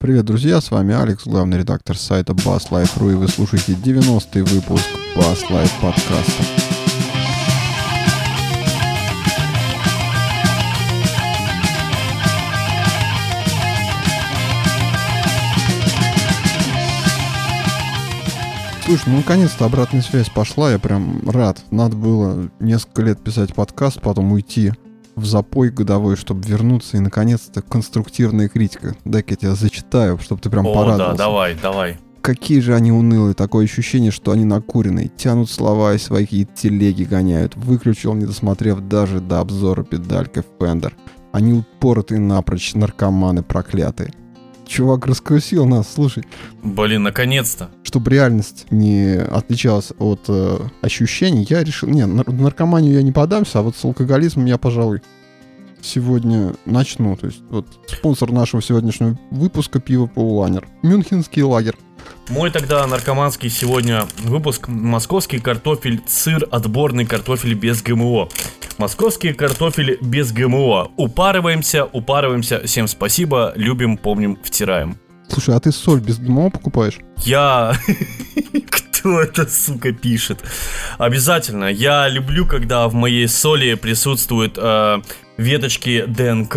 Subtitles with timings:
[0.00, 4.86] Привет, друзья, с вами Алекс, главный редактор сайта BassLife.ru, и вы слушаете 90-й выпуск
[5.16, 6.44] Bass Life подкаста.
[18.84, 21.58] Слушай, ну наконец-то обратная связь пошла, я прям рад.
[21.72, 24.74] Надо было несколько лет писать подкаст, потом уйти
[25.18, 28.96] в запой годовой, чтобы вернуться, и наконец-то конструктивная критика.
[29.04, 31.16] Дай-ка я тебя зачитаю, чтобы ты прям О, порадовался.
[31.18, 31.98] да, давай, давай.
[32.20, 37.56] Какие же они унылые, такое ощущение, что они накуренные, тянут слова и свои телеги гоняют.
[37.56, 40.92] Выключил, не досмотрев даже до обзора педалька Fender.
[41.32, 44.12] Они упоротые напрочь, наркоманы проклятые.
[44.68, 46.24] Чувак раскрутил нас, слушай.
[46.62, 47.70] Блин, наконец-то.
[47.84, 51.88] Чтобы реальность не отличалась от э, ощущений, я решил...
[51.88, 55.00] Не, нар- наркоманию я не подамся, а вот с алкоголизмом я, пожалуй,
[55.80, 57.16] сегодня начну.
[57.16, 60.68] То есть вот спонсор нашего сегодняшнего выпуска пиво Пауланер.
[60.82, 61.74] Мюнхенский лагерь.
[62.28, 68.28] Мой тогда наркоманский сегодня выпуск «Московский картофель, сыр, отборный картофель без ГМО».
[68.78, 70.92] Московский картофель без ГМО.
[70.96, 72.64] Упарываемся, упарываемся.
[72.64, 74.98] Всем спасибо, любим, помним, втираем.
[75.28, 76.98] Слушай, а ты соль без ГМО покупаешь?
[77.24, 77.74] Я...
[78.70, 80.40] Кто это, сука, пишет?
[80.98, 81.66] Обязательно.
[81.66, 84.98] Я люблю, когда в моей соли присутствуют э,
[85.38, 86.56] веточки ДНК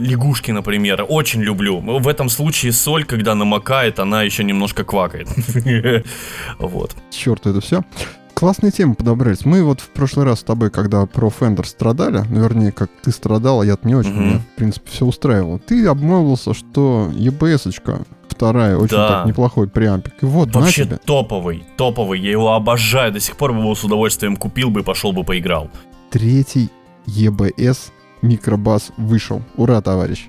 [0.00, 1.04] лягушки, например.
[1.06, 1.80] Очень люблю.
[1.80, 5.28] В этом случае соль, когда намокает, она еще немножко квакает.
[6.58, 6.94] Вот.
[7.10, 7.82] Черт, это все.
[8.34, 9.44] Классные темы подобрались.
[9.44, 13.12] Мы вот в прошлый раз с тобой, когда про Fender страдали, ну, вернее, как ты
[13.12, 14.24] страдал, а я-то не очень, Мгм.
[14.26, 15.58] меня, в принципе, все устраивало.
[15.60, 19.08] Ты обмолвился, что EBS-очка вторая, очень Да.
[19.08, 20.14] так неплохой преампик.
[20.20, 22.18] И вот, Вообще топовый, топовый.
[22.20, 23.12] Я его обожаю.
[23.12, 25.70] До сих пор бы его с удовольствием купил бы и пошел бы поиграл.
[26.10, 26.70] Третий
[27.06, 27.92] EBS
[28.24, 29.42] микробас вышел.
[29.56, 30.26] Ура, товарищ.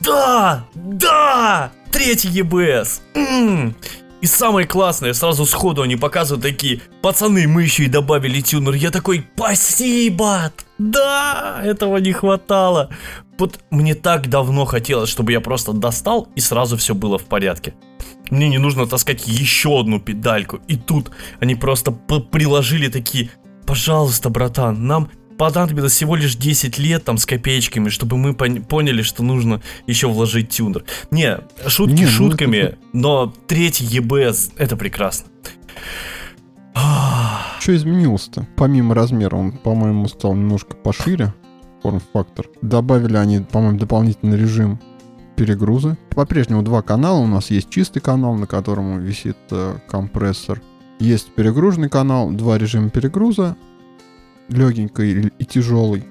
[0.00, 0.64] Да!
[0.74, 1.72] Да!
[1.90, 3.02] Третий ЕБС!
[3.14, 3.74] М.
[4.20, 8.74] И самое классное, сразу сходу они показывают такие, пацаны, мы еще и добавили тюнер.
[8.74, 10.52] Я такой, спасибо!
[10.78, 12.88] Да, этого не хватало.
[13.36, 17.74] Вот мне так давно хотелось, чтобы я просто достал и сразу все было в порядке.
[18.30, 20.60] Мне не нужно таскать еще одну педальку.
[20.68, 21.10] И тут
[21.40, 23.30] они просто приложили такие,
[23.66, 29.02] пожалуйста, братан, нам понадобилось всего лишь 10 лет там с копеечками, чтобы мы пон- поняли,
[29.02, 30.84] что нужно еще вложить тюнер.
[31.10, 35.28] Не, шутки Не, ну шутками, это- но третий ЕБС, это прекрасно.
[37.60, 38.46] Что изменилось-то?
[38.56, 41.32] Помимо размера, он, по-моему, стал немножко пошире,
[41.82, 42.46] форм-фактор.
[42.60, 44.80] Добавили они, по-моему, дополнительный режим
[45.36, 45.96] перегруза.
[46.10, 47.18] По-прежнему два канала.
[47.18, 50.60] У нас есть чистый канал, на котором висит э, компрессор.
[50.98, 53.56] Есть перегруженный канал, два режима перегруза.
[54.52, 56.04] Легенький и, тяжелый.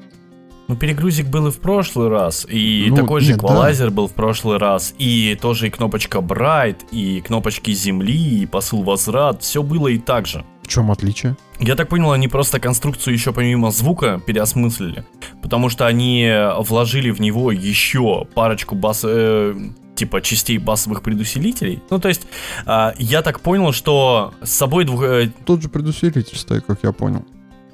[0.67, 3.47] Ну, перегрузик был и в прошлый раз, и Ну, такой же нет, да.
[3.47, 8.83] эквалайзер был в прошлый раз, и тоже и кнопочка Bright, и кнопочки земли, и посыл
[8.83, 10.45] возврат, все было и так же.
[10.63, 11.35] В чем отличие?
[11.59, 15.03] Я так понял, они просто конструкцию еще помимо звука переосмыслили,
[15.41, 19.01] потому что они вложили в него еще парочку бас...
[19.03, 19.53] э,
[19.95, 21.83] типа частей басовых предусилителей.
[21.89, 22.21] Ну, то есть,
[22.65, 25.03] а, я так понял, что с собой двух...
[25.03, 27.25] э, Тот же предусилитель стоит, как я понял.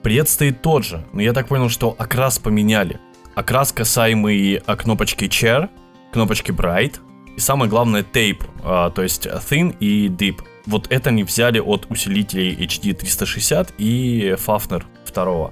[0.03, 2.99] Пред стоит тот же, но я так понял, что окрас поменяли.
[3.35, 5.69] Окрас касаемый кнопочки Chair,
[6.11, 6.99] кнопочки Bright
[7.35, 10.39] и самое главное Tape, а, то есть Thin и Deep.
[10.65, 15.51] Вот это они взяли от усилителей HD 360 и Fafner 2.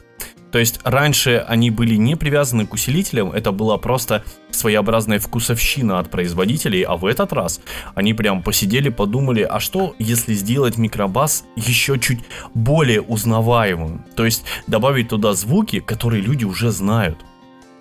[0.52, 4.24] То есть раньше они были не привязаны к усилителям, это была просто
[4.56, 7.62] своеобразная вкусовщина от производителей, а в этот раз
[7.94, 12.20] они прям посидели, подумали, а что если сделать микробас еще чуть
[12.54, 14.06] более узнаваемым?
[14.16, 17.18] То есть добавить туда звуки, которые люди уже знают.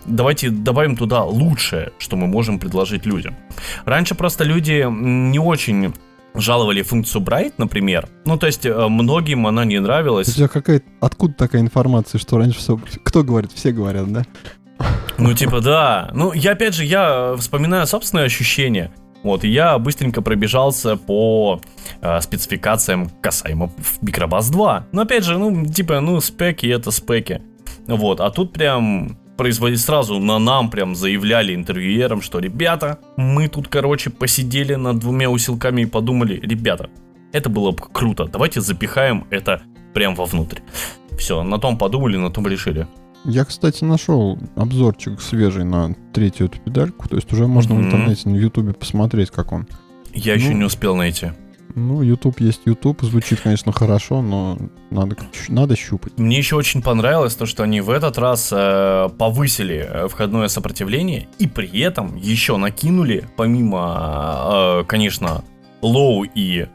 [0.06, 3.34] Давайте добавим туда лучшее, что мы можем предложить людям.
[3.86, 5.94] Раньше просто люди не очень
[6.34, 8.08] жаловали функцию Bright, например.
[8.24, 10.34] Ну, то есть э, многим она не У нравилась.
[10.34, 12.78] тебя какая Откуда такая информация, что раньше все...
[13.04, 13.52] Кто говорит?
[13.52, 14.24] Все говорят, да?
[15.18, 16.10] Ну, типа, да.
[16.12, 18.92] Ну, я опять же, я вспоминаю собственные ощущения.
[19.22, 21.60] Вот, и я быстренько пробежался по
[22.02, 23.72] э, спецификациям касаемо
[24.02, 24.86] Microbus 2.
[24.92, 27.40] Но опять же, ну, типа, ну, спеки это спеки.
[27.86, 33.68] Вот, а тут прям производить сразу на нам прям заявляли интервьюерам, что ребята, мы тут,
[33.68, 36.90] короче, посидели над двумя усилками и подумали, ребята,
[37.32, 39.62] это было бы круто, давайте запихаем это
[39.92, 40.60] прям вовнутрь.
[41.18, 42.86] Все, на том подумали, на том решили.
[43.24, 47.08] Я, кстати, нашел обзорчик свежий на третью эту педальку.
[47.08, 47.86] То есть уже можно в Мгм.
[47.86, 49.66] интернете, на ютубе посмотреть, как он.
[50.12, 50.58] Я еще Ну.
[50.58, 51.32] не успел найти.
[51.76, 54.56] Ну, YouTube есть YouTube, звучит, конечно, хорошо, но
[54.90, 55.16] надо,
[55.48, 56.16] надо щупать.
[56.18, 61.26] Мне еще очень понравилось то, что они в этот раз э, повысили э, входное сопротивление
[61.40, 65.42] и при этом еще накинули, помимо, э, конечно,
[65.82, 66.66] low и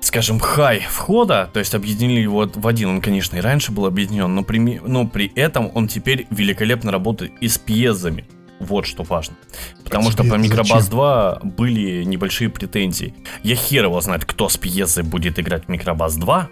[0.00, 2.88] скажем, хай входа, то есть объединили его в один.
[2.88, 7.32] Он, конечно, и раньше был объединен, но при, но при этом он теперь великолепно работает
[7.40, 8.26] и с пьезами.
[8.58, 9.36] Вот что важно.
[9.84, 13.14] Потому что по Микробас 2 были небольшие претензии.
[13.42, 16.48] Я хер его знает, кто с пьезой будет играть в Микробас 2.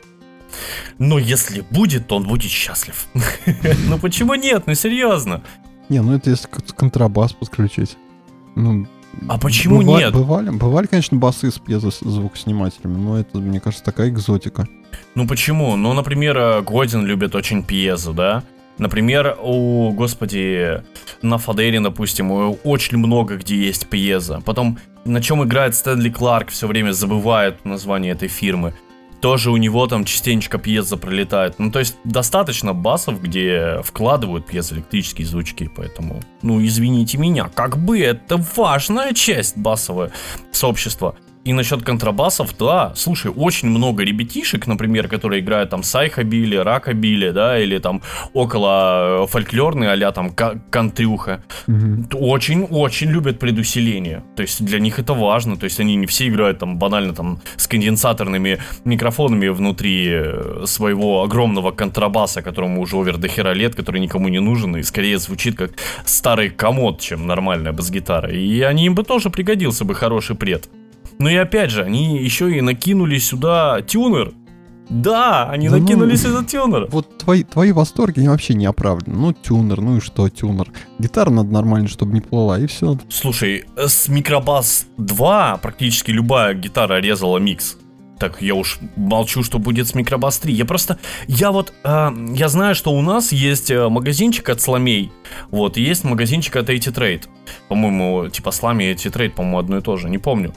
[0.99, 3.06] Но если будет, то он будет счастлив.
[3.88, 4.64] Ну почему нет?
[4.67, 5.43] Ну серьезно.
[5.88, 7.96] Не, ну это если контрабас подключить.
[8.56, 8.87] Ну,
[9.29, 10.15] а почему бывали, нет?
[10.15, 14.67] Бывали, бывали, конечно, басы с пьезозвукоснимателями, но это, мне кажется, такая экзотика.
[15.15, 15.77] Ну почему?
[15.77, 18.43] Ну, например, Годин любит очень пьезу, да?
[18.79, 20.83] Например, у, господи,
[21.23, 22.31] на Фадере, допустим,
[22.65, 24.41] очень много где есть пьеза.
[24.45, 28.75] Потом, на чем играет Стэнли Кларк, все время забывает название этой фирмы
[29.25, 31.55] тоже у него там частенько пьеза пролетает.
[31.59, 37.99] Ну, то есть достаточно басов, где вкладывают пьезоэлектрические звучки, поэтому, ну, извините меня, как бы
[37.99, 40.11] это важная часть басового
[40.53, 41.17] сообщества.
[41.44, 47.58] И насчет контрабасов, да, слушай, очень много ребятишек, например, которые играют там psychobilly, rockabilly, да,
[47.58, 48.00] или там
[48.32, 50.31] около э, фольклорные, а там
[50.70, 53.14] контрюха, очень-очень угу.
[53.14, 54.23] любят предусиление.
[54.37, 57.41] То есть для них это важно, то есть они не все играют там банально там
[57.56, 64.00] с конденсаторными микрофонами внутри э, своего огромного контрабаса, которому уже over до хера лет, который
[64.00, 65.73] никому не нужен и скорее звучит как
[66.06, 68.31] старый комод, чем нормальная бас-гитара.
[68.31, 70.70] И они им бы тоже пригодился бы хороший пред.
[71.19, 74.33] Ну и опять же, они еще и накинули сюда тюнер.
[74.91, 76.89] Да, они да накинули ну, сюда тюнер.
[76.91, 79.17] Вот твои, твои восторги они вообще не оправданы.
[79.17, 80.69] Ну, тюнер, ну и что, тюнер.
[80.99, 82.99] Гитара надо нормально, чтобы не плыла, и все.
[83.09, 87.79] Слушай, с Микробас 2 практически любая гитара резала микс.
[88.19, 90.53] Так, я уж молчу, что будет с Микробас 3.
[90.53, 95.13] Я просто, я вот, э, я знаю, что у нас есть э, магазинчик от Сламей,
[95.51, 97.25] вот, и есть магазинчик от AT Trade.
[97.69, 100.55] По-моему, типа Слами и AT Trade, по-моему, одно и то же, не помню.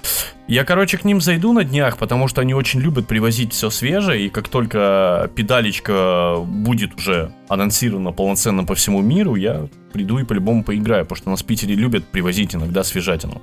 [0.48, 4.28] Я, короче, к ним зайду на днях, потому что они очень любят привозить все свежее,
[4.28, 10.64] и как только педалечка будет уже анонсирована полноценно по всему миру, я приду и по-любому
[10.64, 13.42] поиграю, потому что нас в Питере любят привозить иногда свежатину.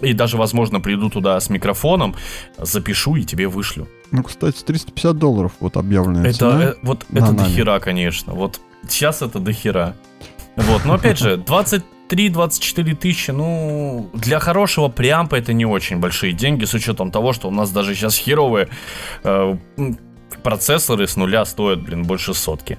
[0.00, 2.14] И даже, возможно, приду туда с микрофоном,
[2.58, 3.88] запишу и тебе вышлю.
[4.10, 6.64] Ну, кстати, 350 долларов вот объявленная это, цена.
[6.64, 7.38] Э, вот это нами.
[7.38, 8.34] дохера, конечно.
[8.34, 9.96] Вот сейчас это дохера.
[10.56, 16.64] Вот, но опять же, 23-24 тысячи, ну, для хорошего преампа это не очень большие деньги,
[16.64, 18.68] с учетом того, что у нас даже сейчас херовые
[19.24, 19.56] э,
[20.42, 22.78] процессоры с нуля стоят, блин, больше сотки.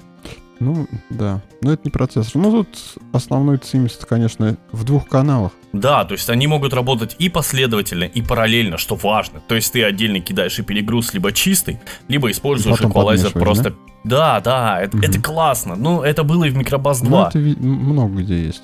[0.59, 1.41] Ну, да.
[1.61, 2.41] Но это не процессор.
[2.41, 5.51] Ну, тут основной цимис, конечно, в двух каналах.
[5.73, 9.41] Да, то есть они могут работать и последовательно, и параллельно, что важно.
[9.47, 13.75] То есть ты отдельно кидаешь и перегруз либо чистый, либо используешь эквалайзер просто...
[14.03, 15.05] Да, да, да это, угу.
[15.05, 15.75] это классно.
[15.75, 17.09] Ну, это было и в Microbus 2.
[17.09, 18.63] Ну, это много где есть.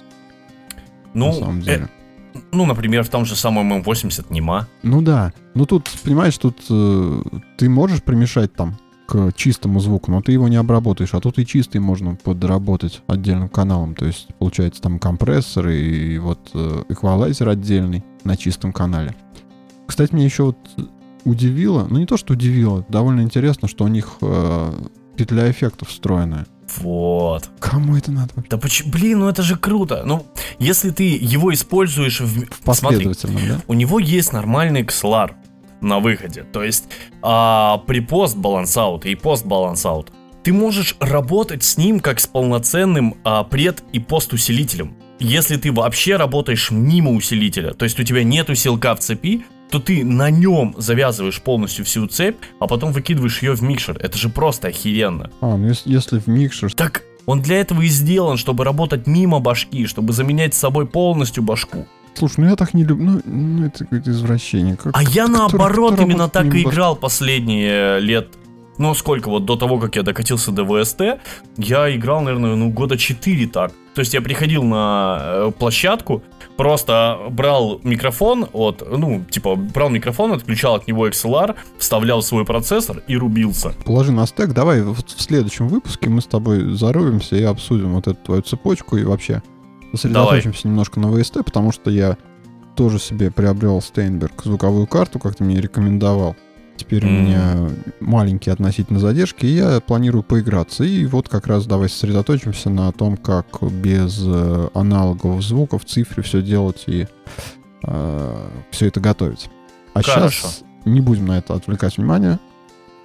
[1.13, 1.89] Ну, на самом деле.
[2.33, 4.67] Э, ну, например, в том же самом M80 нема.
[4.83, 5.33] Ну да.
[5.53, 7.21] Ну тут, понимаешь, тут э,
[7.57, 11.13] ты можешь примешать там к чистому звуку, но ты его не обработаешь.
[11.13, 13.95] А тут и чистый можно подработать отдельным каналом.
[13.95, 19.15] То есть получается там компрессор и вот э, эквалайзер отдельный на чистом канале.
[19.87, 20.57] Кстати, мне еще вот
[21.25, 24.71] удивило, ну не то, что удивило, довольно интересно, что у них э,
[25.17, 26.47] петля эффектов встроенная.
[26.77, 27.49] Вот.
[27.59, 28.33] Кому это надо?
[28.49, 28.91] Да почему?
[28.91, 30.03] Блин, ну это же круто.
[30.05, 30.25] Ну,
[30.57, 32.45] если ты его используешь в...
[32.45, 33.61] в последовательном, Смотри, да?
[33.67, 35.33] У него есть нормальный XLR
[35.81, 36.43] на выходе.
[36.43, 36.85] То есть
[37.21, 40.11] а, при пост баланс аут и пост баланс аут
[40.43, 44.95] ты можешь работать с ним как с полноценным а, пред и пост усилителем.
[45.19, 49.79] Если ты вообще работаешь мимо усилителя, то есть у тебя нет усилка в цепи, то
[49.79, 53.97] ты на нем завязываешь полностью всю цепь, а потом выкидываешь ее в микшер.
[53.99, 55.31] Это же просто охеренно.
[55.39, 56.73] А, ну если, если в микшер...
[56.73, 61.43] Так он для этого и сделан, чтобы работать мимо башки, чтобы заменять с собой полностью
[61.43, 61.85] башку.
[62.15, 63.05] Слушай, ну я так не люблю.
[63.05, 64.75] Ну, ну это какое-то извращение.
[64.75, 68.29] Как, а я наоборот именно так и играл последние лет.
[68.77, 71.01] Ну, сколько вот до того, как я докатился до ВСТ,
[71.57, 73.73] я играл, наверное, ну, года 4 так.
[73.93, 76.23] То есть я приходил на э, площадку,
[76.55, 83.03] просто брал микрофон от, ну, типа, брал микрофон, отключал от него XLR, вставлял свой процессор
[83.07, 83.73] и рубился.
[83.85, 88.17] Положи на стек, давай в следующем выпуске мы с тобой зарубимся и обсудим вот эту
[88.23, 89.43] твою цепочку и вообще
[89.91, 90.71] Сосредоточимся Давай.
[90.71, 92.17] немножко на VST, потому что я
[92.75, 96.35] тоже себе приобрел Стейнберг звуковую карту, как ты мне рекомендовал.
[96.77, 97.07] Теперь mm.
[97.07, 97.69] у меня
[97.99, 100.83] маленькие относительно задержки, и я планирую поиграться.
[100.83, 106.23] И вот как раз давай сосредоточимся на том, как без э, аналоговых звуков в цифре
[106.23, 107.07] все делать и
[107.83, 109.49] э, все это готовить.
[109.93, 110.29] А Хорошо.
[110.29, 112.39] сейчас не будем на это отвлекать внимание.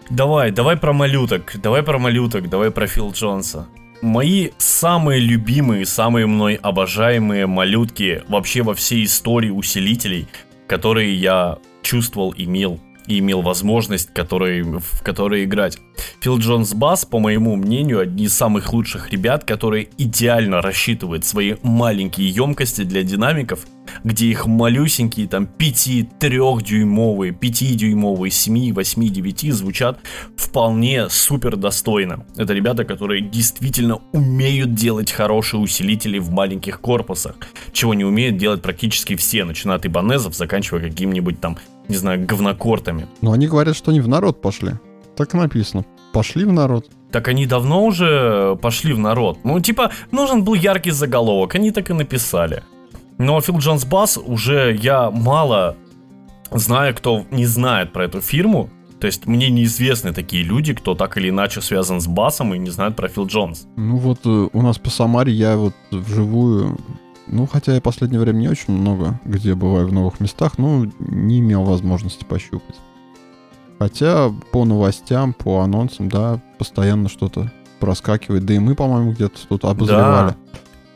[0.08, 3.66] Давай, давай про малюток, давай про малюток, давай про Фил Джонса.
[4.06, 10.28] Мои самые любимые, самые мной обожаемые малютки вообще во всей истории усилителей,
[10.68, 15.78] которые я чувствовал, имел и имел возможность который, в которые играть.
[16.20, 21.56] Фил Джонс Бас, по моему мнению, одни из самых лучших ребят, которые идеально рассчитывают свои
[21.62, 23.66] маленькие емкости для динамиков,
[24.04, 29.98] где их малюсенькие там 5-3-дюймовые, 5-дюймовые, 7, 8, 9 звучат
[30.36, 32.24] вполне супер достойно.
[32.36, 37.36] Это ребята, которые действительно умеют делать хорошие усилители в маленьких корпусах,
[37.72, 43.06] чего не умеют делать практически все, начиная от ибанезов, заканчивая каким-нибудь там не знаю, говнокортами.
[43.20, 44.72] Но они говорят, что они в народ пошли.
[45.16, 45.84] Так написано.
[46.12, 46.90] Пошли в народ.
[47.12, 49.38] Так они давно уже пошли в народ.
[49.44, 52.62] Ну, типа, нужен был яркий заголовок, они так и написали.
[53.18, 55.76] Но Фил Джонс Бас уже я мало
[56.50, 58.70] знаю, кто не знает про эту фирму.
[59.00, 62.70] То есть мне неизвестны такие люди, кто так или иначе связан с басом и не
[62.70, 63.66] знает про Фил Джонс.
[63.76, 66.78] Ну вот э, у нас по Самаре я вот вживую
[67.28, 70.86] ну, хотя я в последнее время не очень много где бываю в новых местах, но
[70.98, 72.76] не имел возможности пощупать.
[73.78, 78.46] Хотя по новостям, по анонсам, да, постоянно что-то проскакивает.
[78.46, 80.30] Да и мы, по-моему, где-то тут обозревали.
[80.30, 80.36] Да.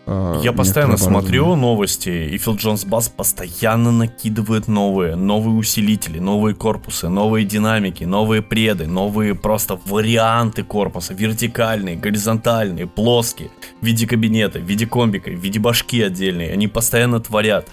[0.07, 6.55] А, Я постоянно смотрю новости, и Фил Джонс Бас постоянно накидывает новые, новые усилители, новые
[6.55, 14.59] корпусы, новые динамики, новые преды, новые просто варианты корпуса, вертикальные, горизонтальные, плоские, в виде кабинета,
[14.59, 16.53] в виде комбика, в виде башки отдельные.
[16.53, 17.69] Они постоянно творят.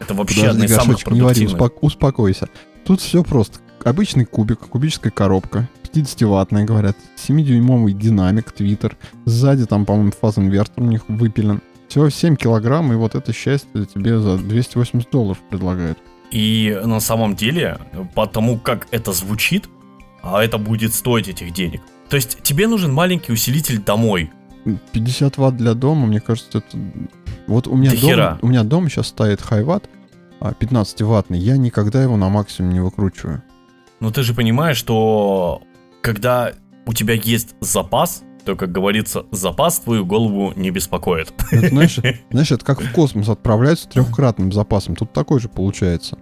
[0.00, 1.36] Это вообще Подожди, одна из самых продуктивных.
[1.36, 2.48] Не вари, успок- успокойся.
[2.84, 3.58] Тут все просто.
[3.84, 8.96] Обычный кубик, кубическая коробка, 50-ваттная, говорят, 7-дюймовый динамик, твиттер.
[9.24, 11.60] Сзади там, по-моему, фаз-инвертор у них выпилен.
[11.88, 15.98] Всего 7 килограмм, и вот это счастье тебе за 280 долларов предлагают.
[16.30, 17.78] И на самом деле,
[18.14, 19.68] потому как это звучит,
[20.22, 21.80] а это будет стоить этих денег.
[22.10, 24.30] То есть тебе нужен маленький усилитель домой.
[24.92, 26.78] 50 ватт для дома, мне кажется, это...
[27.46, 29.88] Вот у меня, дом, у меня дом сейчас стоит хайватт,
[30.40, 33.42] 15-ваттный, я никогда его на максимум не выкручиваю.
[34.00, 35.62] Но ты же понимаешь, что
[36.00, 36.52] когда
[36.86, 41.32] у тебя есть запас, то, как говорится, запас твою голову не беспокоит.
[41.50, 41.98] Это, знаешь,
[42.30, 44.96] знаешь, это как в космос отправляются трехкратным запасом.
[44.96, 46.18] Тут такой же получается.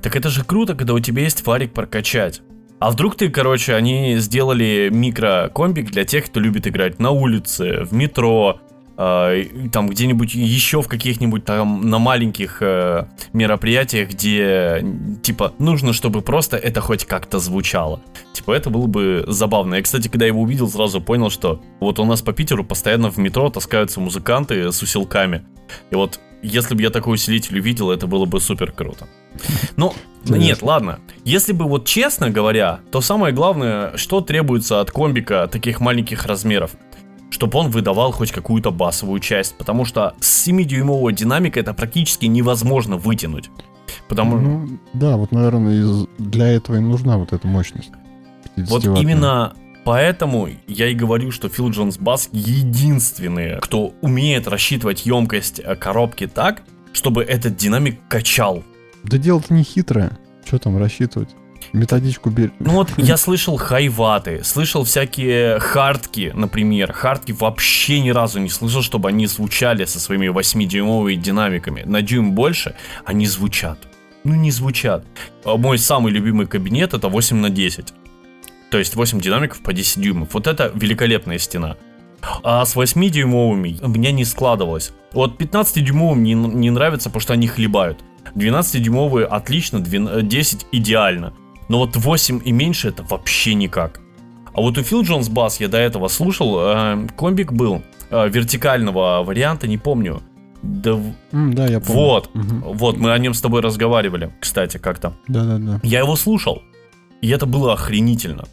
[0.00, 2.42] Так это же круто, когда у тебя есть фарик прокачать.
[2.78, 7.92] А вдруг ты, короче, они сделали микрокомбик для тех, кто любит играть на улице, в
[7.92, 8.60] метро,
[8.96, 14.84] там где-нибудь еще в каких-нибудь там на маленьких э, мероприятиях, где
[15.22, 18.00] типа нужно, чтобы просто это хоть как-то звучало.
[18.32, 19.76] Типа это было бы забавно.
[19.76, 23.18] Я, кстати, когда его увидел, сразу понял, что вот у нас по Питеру постоянно в
[23.18, 25.42] метро таскаются музыканты с усилками.
[25.90, 29.06] И вот если бы я такой усилитель увидел, это было бы супер круто.
[29.76, 29.94] Ну,
[30.24, 31.00] нет, ладно.
[31.24, 36.72] Если бы вот честно говоря, то самое главное, что требуется от комбика таких маленьких размеров
[37.32, 42.98] чтобы он выдавал хоть какую-то басовую часть, потому что с 7-дюймового динамика это практически невозможно
[42.98, 43.50] вытянуть.
[44.06, 44.36] Потому...
[44.36, 47.90] Ну, да, вот, наверное, для этого и нужна вот эта мощность.
[48.56, 55.58] Вот именно поэтому я и говорю, что Фил Джонс Бас единственный, кто умеет рассчитывать емкость
[55.58, 56.62] э, коробки так,
[56.92, 58.62] чтобы этот динамик качал.
[59.04, 60.18] Да дело-то не хитрое.
[60.44, 61.30] Что там рассчитывать?
[61.72, 62.50] Методичку бери.
[62.58, 66.92] Ну вот я слышал хайваты, слышал всякие хардки, например.
[66.92, 71.82] Хардки вообще ни разу не слышал, чтобы они звучали со своими 8-дюймовыми динамиками.
[71.86, 72.74] На дюйм больше
[73.06, 73.78] они звучат.
[74.24, 75.04] Ну не звучат.
[75.44, 77.94] А мой самый любимый кабинет это 8 на 10.
[78.70, 80.34] То есть 8 динамиков по 10 дюймов.
[80.34, 81.76] Вот это великолепная стена.
[82.42, 84.92] А с 8-дюймовыми у меня не складывалось.
[85.12, 88.04] Вот 15-дюймовым не, не нравится, потому что они хлебают.
[88.34, 91.34] 12-дюймовые отлично, 10 идеально.
[91.72, 93.98] Но вот 8 и меньше это вообще никак.
[94.52, 99.22] А вот у Фил Джонс Бас я до этого слушал, э, комбик был э, вертикального
[99.24, 100.20] варианта, не помню.
[100.62, 101.94] Да, mm, да я помню.
[101.94, 102.74] Вот, угу.
[102.74, 105.14] вот, мы о нем с тобой разговаривали, кстати, как-то.
[105.28, 105.80] Да-да-да.
[105.82, 106.60] Я его слушал,
[107.22, 108.44] и это было охренительно.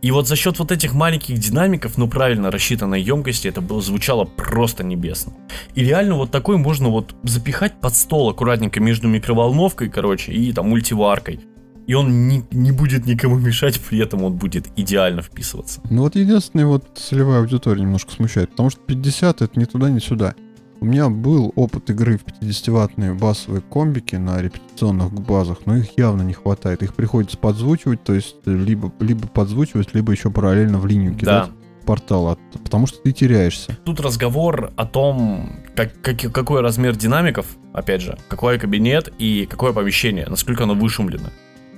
[0.00, 4.22] И вот за счет вот этих маленьких динамиков, ну правильно рассчитанной емкости, это было, звучало
[4.22, 5.32] просто небесно.
[5.74, 10.68] И реально вот такой можно вот запихать под стол аккуратненько между микроволновкой, короче, и там
[10.68, 11.40] мультиваркой
[11.86, 15.80] и он не, не будет никому мешать, при этом он будет идеально вписываться.
[15.90, 20.00] Ну вот единственная вот целевая аудитория немножко смущает, потому что 50 это не туда, не
[20.00, 20.34] сюда.
[20.78, 26.22] У меня был опыт игры в 50-ваттные басовые комбики на репетиционных базах, но их явно
[26.22, 26.82] не хватает.
[26.82, 31.48] Их приходится подзвучивать, то есть либо, либо подзвучивать, либо еще параллельно в линию кидать.
[31.48, 31.52] Да
[31.86, 33.78] портал, потому что ты теряешься.
[33.84, 39.72] Тут разговор о том, как, как, какой размер динамиков, опять же, какой кабинет и какое
[39.72, 41.30] помещение, насколько оно вышумлено.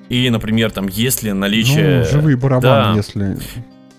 [0.09, 1.99] И, например, там, если наличие...
[1.99, 2.95] Ну, живые барабаны, да.
[2.97, 3.39] если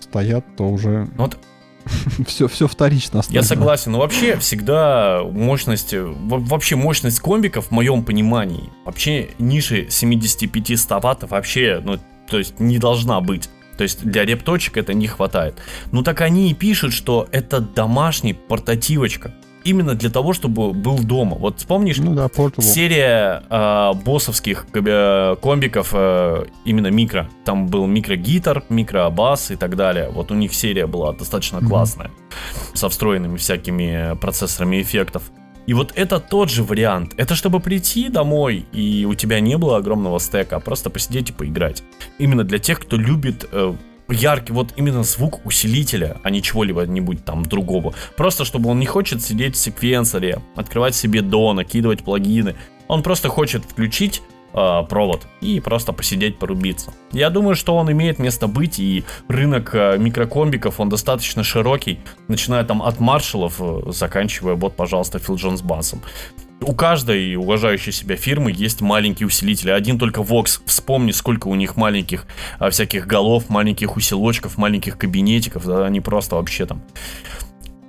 [0.00, 1.08] стоят, то уже...
[1.16, 1.38] Ну вот
[2.26, 3.20] все, все вторично.
[3.20, 3.42] Остальное.
[3.42, 3.92] Я согласен.
[3.92, 11.80] Но вообще всегда мощность, вообще мощность комбиков в моем понимании, вообще ниже 75-100 ватт вообще,
[11.82, 11.98] ну,
[12.28, 13.48] то есть не должна быть.
[13.76, 15.54] То есть для репточек это не хватает.
[15.90, 21.36] Ну так они и пишут, что это домашний портативочка именно для того, чтобы был дома.
[21.36, 27.28] Вот вспомнишь, ну, да, серия э, боссовских э, комбиков э, именно микро.
[27.44, 30.10] Там был микро-гитар, микро-бас и так далее.
[30.10, 31.68] Вот у них серия была достаточно mm-hmm.
[31.68, 32.10] классная.
[32.74, 35.30] Со встроенными всякими процессорами эффектов.
[35.66, 37.14] И вот это тот же вариант.
[37.16, 41.32] Это чтобы прийти домой, и у тебя не было огромного стека, а просто посидеть и
[41.32, 41.82] поиграть.
[42.18, 43.74] Именно для тех, кто любит э,
[44.12, 47.94] яркий, вот именно звук усилителя, а не чего-либо-нибудь там другого.
[48.16, 52.56] Просто чтобы он не хочет сидеть в секвенсоре, открывать себе до, накидывать плагины.
[52.88, 56.92] Он просто хочет включить э, провод и просто посидеть, порубиться.
[57.12, 62.64] Я думаю, что он имеет место быть, и рынок э, микрокомбиков, он достаточно широкий, начиная
[62.64, 66.02] там от маршалов, э, заканчивая, вот, пожалуйста, Фил Джонс басом.
[66.62, 69.70] У каждой уважающей себя фирмы есть маленькие усилители.
[69.70, 70.60] Один только Vox.
[70.66, 72.26] Вспомни, сколько у них маленьких
[72.58, 75.64] а, всяких голов, маленьких усилочков, маленьких кабинетиков.
[75.64, 76.82] Да, они просто вообще там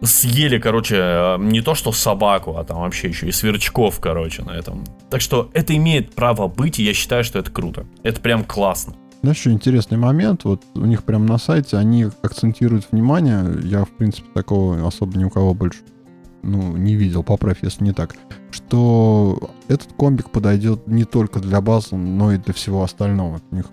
[0.01, 4.83] съели, короче, не то что собаку, а там вообще еще и сверчков, короче, на этом.
[5.09, 7.85] Так что это имеет право быть, и я считаю, что это круто.
[8.03, 8.95] Это прям классно.
[9.21, 13.89] Знаешь, еще интересный момент, вот у них прям на сайте они акцентируют внимание, я, в
[13.89, 15.81] принципе, такого особо ни у кого больше
[16.43, 18.15] ну, не видел, поправь, если не так,
[18.51, 23.41] что этот комбик подойдет не только для базы, но и для всего остального.
[23.51, 23.65] У них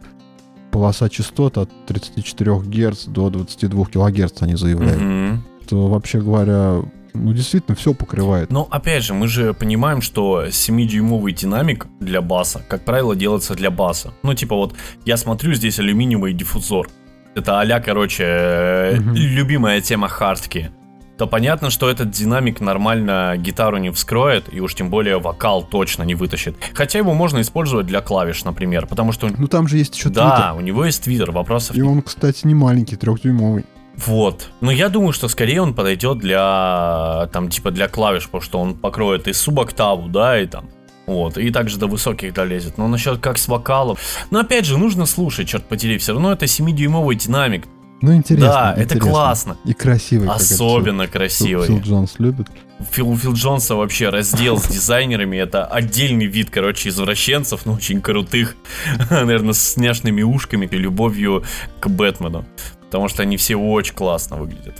[0.70, 5.02] полоса частот от 34 Гц до 22 кГц они заявляют.
[5.02, 5.38] Mm-hmm.
[5.68, 6.82] То, вообще говоря,
[7.14, 8.50] ну, действительно, все покрывает.
[8.50, 13.70] Но, опять же, мы же понимаем, что 7-дюймовый динамик для баса, как правило, делается для
[13.70, 14.12] баса.
[14.22, 16.88] Ну, типа вот, я смотрю, здесь алюминиевый диффузор.
[17.34, 19.14] Это а короче, mm-hmm.
[19.14, 20.70] любимая тема хардки
[21.18, 26.04] то понятно, что этот динамик нормально гитару не вскроет, и уж тем более вокал точно
[26.04, 26.56] не вытащит.
[26.74, 29.28] Хотя его можно использовать для клавиш, например, потому что...
[29.36, 30.52] Ну там же есть еще Да, твиттер.
[30.56, 33.64] у него есть твиттер, вопросов И он, кстати, не маленький, трехдюймовый.
[33.96, 34.50] Вот.
[34.60, 38.74] Но я думаю, что скорее он подойдет для, там, типа для клавиш, потому что он
[38.74, 40.66] покроет и субоктаву, да, и там,
[41.06, 42.78] вот, и также до высоких долезет.
[42.78, 43.96] Но насчет как с вокалом.
[44.30, 47.66] Но опять же, нужно слушать, черт подери, все равно это 7-дюймовый динамик.
[48.00, 48.48] Ну, интересно.
[48.48, 48.96] Да, интересно.
[48.96, 49.56] это классно.
[49.64, 50.28] И красивый.
[50.28, 51.66] Особенно Фил, красивый.
[51.66, 52.46] Фил Джонс любит.
[52.90, 55.36] Фил, Фил Джонса вообще раздел с дизайнерами.
[55.36, 58.56] Это отдельный вид, короче, извращенцев, но очень крутых.
[59.10, 61.42] Наверное, с няшными ушками и любовью
[61.80, 62.44] к Бэтмену.
[62.86, 64.76] Потому что они все очень классно выглядят.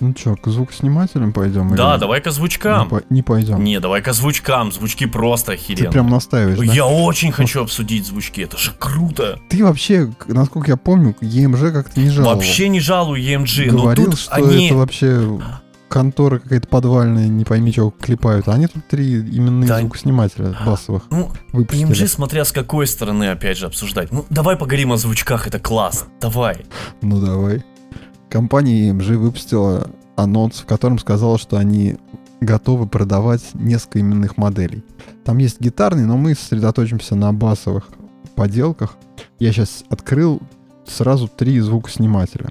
[0.00, 1.74] Ну что, к звукоснимателям пойдем?
[1.76, 2.00] Да, или...
[2.00, 2.84] давай к звучкам.
[2.84, 3.02] Не, по...
[3.10, 3.62] не пойдем.
[3.62, 4.72] Не, давай к звучкам.
[4.72, 5.86] Звучки просто охеренные.
[5.86, 6.64] Ты прям настаиваешь, да?
[6.64, 9.38] Я очень хочу обсудить звучки, это же круто.
[9.48, 12.36] Ты вообще, насколько я помню, EMG как-то не жаловал.
[12.36, 13.70] Вообще не жалую EMG.
[13.70, 14.66] Говорил, но тут что они...
[14.66, 15.40] это вообще
[15.88, 18.48] контора какая-то подвальная, не пойми, чего клепают.
[18.48, 19.78] А они тут три именные да.
[19.78, 21.88] звукоснимателя басовых ну, выпустили.
[21.88, 24.10] EMG, смотря с какой стороны, опять же, обсуждать.
[24.10, 26.06] Ну, давай поговорим о звучках, это класс.
[26.20, 26.66] Давай.
[27.00, 27.62] Ну, давай.
[28.34, 31.98] Компания EMG выпустила анонс, в котором сказала, что они
[32.40, 34.82] готовы продавать несколько именных моделей.
[35.24, 37.90] Там есть гитарные, но мы сосредоточимся на басовых
[38.34, 38.96] поделках.
[39.38, 40.42] Я сейчас открыл
[40.84, 42.50] сразу три звукоснимателя.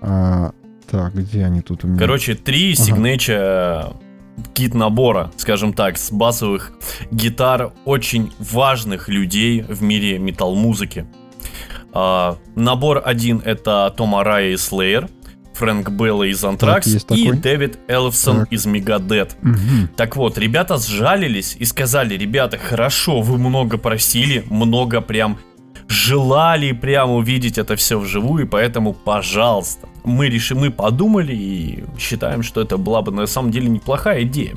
[0.00, 0.50] А,
[0.90, 1.96] так, где они тут у меня?
[2.00, 2.82] Короче, три ага.
[2.82, 3.96] signature
[4.54, 6.72] кит набора, скажем так, с басовых
[7.12, 11.06] гитар очень важных людей в мире метал-музыки.
[11.92, 15.10] А, набор один это Тома Рая и Slayer.
[15.54, 18.52] Фрэнк Белла из Антракс и Дэвид Элфсон так.
[18.52, 19.36] из Мегадет.
[19.42, 19.94] Угу.
[19.94, 25.38] Так вот, ребята сжалились и сказали, ребята, хорошо, вы много просили, много прям
[25.90, 32.60] желали прям увидеть это все вживую, поэтому, пожалуйста, мы решим, мы подумали и считаем, что
[32.60, 34.56] это была бы на самом деле неплохая идея.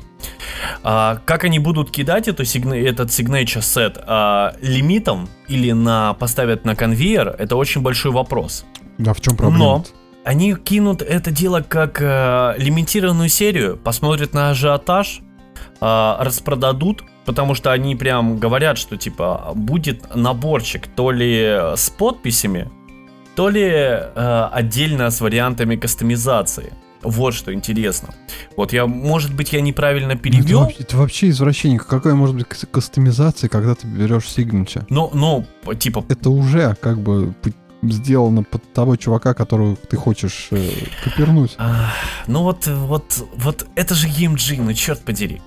[0.82, 6.74] А, как они будут кидать эту, этот signature set а, лимитом или на, поставят на
[6.76, 8.64] конвейер, это очень большой вопрос.
[8.98, 9.58] Да, в чем проблема?
[9.58, 9.84] Но
[10.24, 15.20] они кинут это дело как э, лимитированную серию, посмотрят на ажиотаж,
[15.80, 22.70] э, распродадут, потому что они прям говорят, что типа будет наборчик то ли с подписями,
[23.34, 26.72] то ли э, отдельно с вариантами кастомизации.
[27.02, 28.14] Вот что интересно.
[28.56, 30.62] Вот я, может быть, я неправильно перевел.
[30.62, 31.78] Ну, это, это вообще извращение.
[31.78, 34.86] Какая может быть кастомизация, когда ты берешь Signature?
[34.88, 35.44] Ну, ну,
[35.74, 36.04] типа...
[36.08, 37.34] Это уже как бы
[37.82, 40.70] сделано под того чувака, которого ты хочешь э,
[41.04, 41.54] копернуть.
[41.58, 41.92] А,
[42.26, 45.42] ну вот, вот, вот это же EMG, ну черт подери.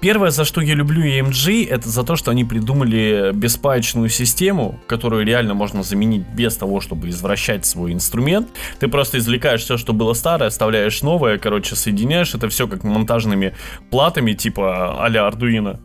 [0.00, 5.24] Первое, за что я люблю EMG, это за то, что они придумали беспаечную систему, которую
[5.24, 8.48] реально можно заменить без того, чтобы извращать свой инструмент.
[8.78, 13.54] Ты просто извлекаешь все, что было старое, оставляешь новое, короче, соединяешь это все как монтажными
[13.90, 15.78] платами, типа а-ля Arduino.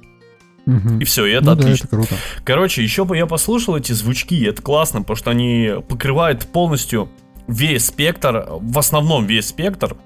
[0.99, 1.89] И все, и это ну, отлично.
[1.91, 2.21] Да, это круто.
[2.43, 7.09] Короче, еще бы я послушал эти звучки, это классно, потому что они покрывают полностью
[7.47, 9.97] весь спектр, в основном весь спектр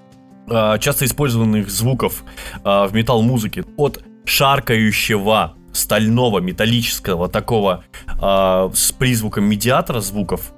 [0.48, 2.24] часто использованных звуков
[2.64, 3.64] а, в метал-музыке.
[3.78, 10.54] От шаркающего стального металлического такого а, с призвуком медиатора звуков,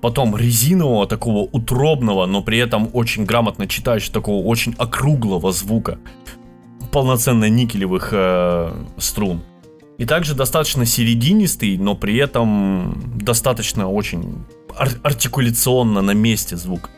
[0.00, 5.98] потом резинового такого утробного, но при этом очень грамотно читающего такого очень округлого звука,
[6.90, 9.42] полноценно никелевых э, струн.
[9.98, 14.44] И также достаточно серединистый, но при этом достаточно очень
[14.76, 16.90] ар- артикуляционно на месте звук.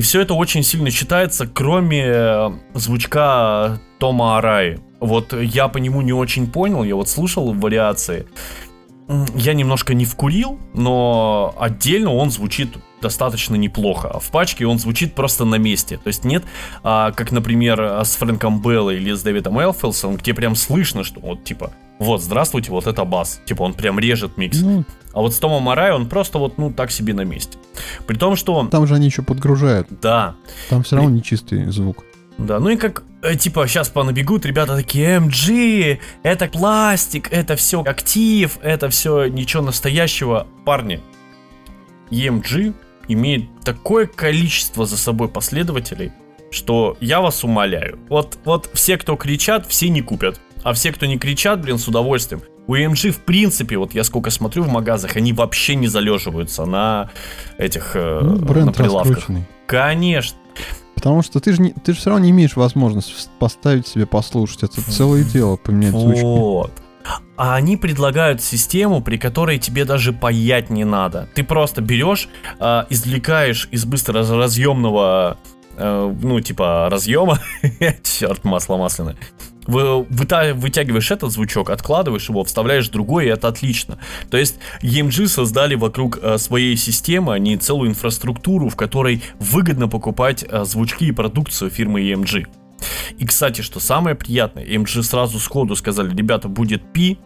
[0.00, 4.80] И все это очень сильно читается, кроме э, звучка Тома Араи.
[4.98, 8.24] Вот я по нему не очень понял, я вот слушал вариации.
[9.34, 14.08] Я немножко не вкурил, но отдельно он звучит достаточно неплохо.
[14.08, 15.98] А в пачке он звучит просто на месте.
[15.98, 16.44] То есть нет,
[16.82, 21.44] а, как, например, с Фрэнком Беллой или с Дэвидом Элфилсом, где прям слышно, что вот
[21.44, 23.42] типа вот, здравствуйте, вот это бас.
[23.44, 24.62] Типа он прям режет микс.
[24.62, 27.58] Ну, а вот с Томом Марай он просто вот, ну, так себе на месте.
[28.06, 28.68] При том, что...
[28.70, 29.88] Там же они еще подгружают.
[30.02, 30.36] Да.
[30.68, 31.16] Там все равно При...
[31.16, 32.04] не чистый звук.
[32.38, 37.82] Да, ну и как, э, типа, сейчас понабегут ребята такие, MG, это пластик, это все
[37.82, 40.46] актив, это все ничего настоящего.
[40.64, 41.00] Парни,
[42.10, 42.72] EMG
[43.08, 46.12] имеет такое количество за собой последователей,
[46.50, 47.98] что я вас умоляю.
[48.08, 50.40] Вот, вот все, кто кричат, все не купят.
[50.62, 52.42] А все, кто не кричат, блин, с удовольствием.
[52.70, 57.10] У AMG, в принципе, вот я сколько смотрю в магазах, они вообще не залеживаются на
[57.58, 59.26] этих э, ну, бренд на прилавках.
[59.66, 60.38] Конечно.
[60.94, 64.62] Потому что ты же, не, ты же все равно не имеешь возможности поставить себе послушать.
[64.62, 66.00] Это целое дело поменять вот.
[66.02, 66.22] звучки.
[66.22, 66.70] Вот.
[67.36, 71.28] А они предлагают систему, при которой тебе даже паять не надо.
[71.34, 72.28] Ты просто берешь,
[72.60, 75.38] э, извлекаешь из быстро разъемного,
[75.80, 77.40] э, ну, типа, разъема,
[78.02, 79.16] черт, масло масляное,
[79.66, 83.98] вы, вытягиваешь этот звучок, откладываешь его, вставляешь другой, и это отлично.
[84.30, 90.44] То есть EMG создали вокруг э, своей системы, они целую инфраструктуру, в которой выгодно покупать
[90.48, 92.46] э, звучки и продукцию фирмы EMG.
[93.18, 97.16] И, кстати, что самое приятное, EMG сразу сходу сказали, ребята, будет P,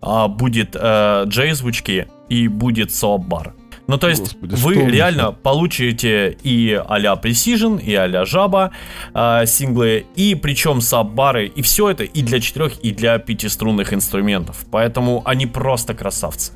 [0.00, 3.52] а будет э, J звучки и будет Soap Bar.
[3.86, 5.32] Ну, то есть, Господи, вы реально это?
[5.32, 8.72] получите и а-ля Precision, и а-ля Жаба
[9.12, 14.64] э, синглы, и причем саббары, и все это и для четырех, и для пятиструнных инструментов.
[14.70, 16.52] Поэтому они просто красавцы.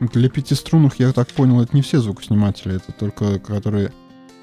[0.00, 3.92] Для пятиструнных, я так понял, это не все звукосниматели, это только которые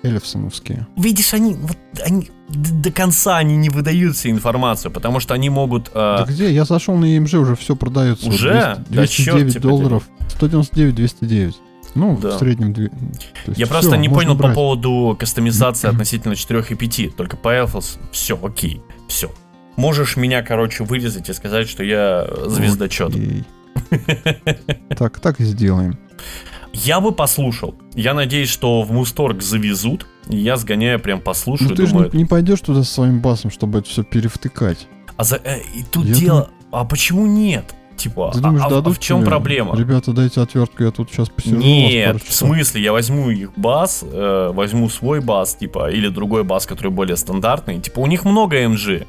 [0.04, 0.88] эльфсоновские.
[0.96, 5.90] Видишь, они, вот, они до конца они не выдают всю информацию, потому что они могут...
[5.90, 6.18] Э...
[6.20, 6.52] Да где?
[6.52, 8.28] Я зашел на EMG, уже все продается.
[8.28, 8.78] Уже?
[8.90, 10.04] 200, 209 да долларов.
[10.30, 11.56] 199, 209.
[11.96, 12.38] Ну, да.
[12.38, 12.74] в среднем...
[13.48, 14.52] Я все, просто не понял брать.
[14.52, 17.16] по поводу кастомизации относительно 4 и 5.
[17.16, 19.32] Только по Elfos все, окей, все.
[19.76, 23.14] Можешь меня, короче, вырезать и сказать, что я звездочет.
[24.98, 25.98] Так, так и сделаем.
[26.74, 27.76] Я бы послушал.
[27.94, 30.06] Я надеюсь, что в Мусторг завезут.
[30.28, 31.70] Я сгоняю, прям послушаю.
[31.70, 34.88] Ну ты думаю, же не, не пойдешь туда со своим басом, чтобы это все перевтыкать.
[35.18, 36.42] А за, э, и тут я дело.
[36.42, 36.50] Думаю...
[36.72, 37.66] А почему нет?
[38.02, 39.30] Типа, Ты думаешь, а, а в чем тебе?
[39.30, 39.78] проблема?
[39.78, 41.58] Ребята, дайте отвертку, я тут сейчас посижу.
[41.58, 46.66] Нет, в смысле, я возьму их бас, э, возьму свой бас, типа, или другой бас,
[46.66, 47.80] который более стандартный.
[47.80, 49.06] Типа, у них много MG.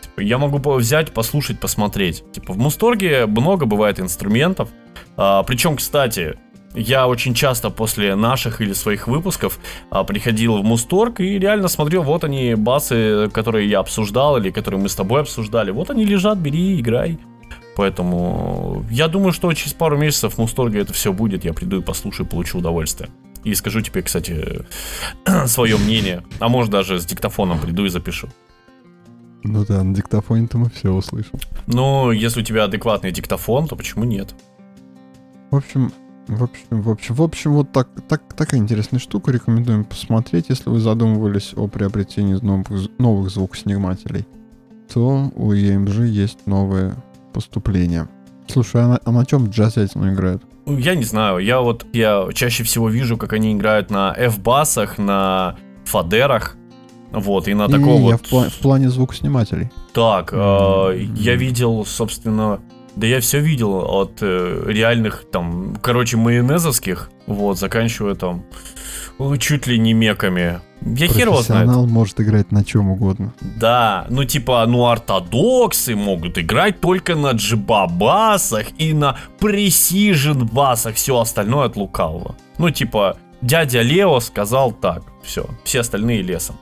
[0.00, 2.22] Типа, я могу взять, послушать, посмотреть.
[2.32, 4.68] Типа, в Мусторге много бывает инструментов.
[5.16, 6.38] А, причем, кстати,
[6.76, 9.58] я очень часто после наших или своих выпусков
[9.90, 14.80] а, приходил в Мусторг и реально смотрел, вот они басы, которые я обсуждал или которые
[14.80, 15.70] мы с тобой обсуждали.
[15.70, 17.18] Вот они лежат, бери, играй.
[17.76, 21.44] Поэтому я думаю, что через пару месяцев в Мусторге это все будет.
[21.44, 23.10] Я приду и послушаю, получу удовольствие.
[23.44, 24.64] И скажу тебе, кстати,
[25.46, 26.24] свое мнение.
[26.40, 28.28] А может даже с диктофоном приду и запишу.
[29.44, 31.38] Ну да, на диктофоне-то мы все услышим.
[31.66, 34.34] Ну, если у тебя адекватный диктофон, то почему нет?
[35.50, 35.92] В общем,
[36.28, 39.30] в общем, в общем, в общем, вот так, так, такая интересная штука.
[39.30, 44.26] Рекомендуем посмотреть, если вы задумывались о приобретении новых, новых звукоснимателей,
[44.92, 46.96] то у EMG есть новые
[47.36, 48.08] поступления.
[48.48, 50.42] Слушай, а на, а на чем джазятину играют?
[50.66, 55.56] Я не знаю, я вот я чаще всего вижу, как они играют на F-басах, на
[55.84, 56.56] фадерах,
[57.12, 58.10] вот, и на таком вот...
[58.10, 59.68] Я в, пла- в плане звукоснимателей.
[59.92, 62.60] Так, э, я видел, собственно,
[62.96, 68.44] да я все видел от э, реальных, там, короче, майонезовских, вот, заканчивая там
[69.38, 70.60] чуть ли не меками.
[70.82, 71.64] Я хер его знает.
[71.64, 73.32] Профессионал может играть на чем угодно.
[73.40, 81.18] Да, ну типа, ну ортодоксы могут играть только на джиба-басах и на пресижен басах, все
[81.18, 82.36] остальное от лукавого.
[82.58, 86.56] Ну типа, дядя Лео сказал так, все, все остальные лесом.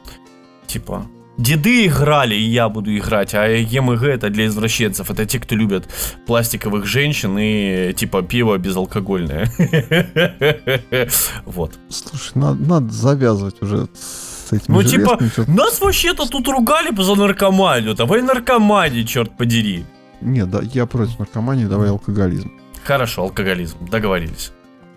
[0.67, 1.07] Типа,
[1.39, 5.89] деды играли, и я буду играть, а ЕМГ это для извращенцев, это те, кто любят
[6.27, 9.51] пластиковых женщин и типа пиво безалкогольное.
[11.45, 11.79] Вот.
[11.89, 18.23] Слушай, надо, завязывать уже с этим Ну типа, нас вообще-то тут ругали за наркоманию, давай
[18.23, 19.85] наркомании, черт подери.
[20.21, 22.51] Нет, да, я против наркомании, давай алкоголизм.
[22.85, 24.53] Хорошо, алкоголизм, договорились.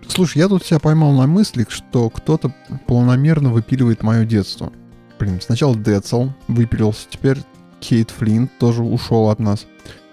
[0.08, 2.54] Слушай, я тут себя поймал на мысли, что кто-то
[2.86, 4.72] планомерно выпиливает мое детство.
[5.20, 7.40] Блин, сначала Децл выпилился, теперь
[7.80, 9.66] Кейт Флинт тоже ушел от нас.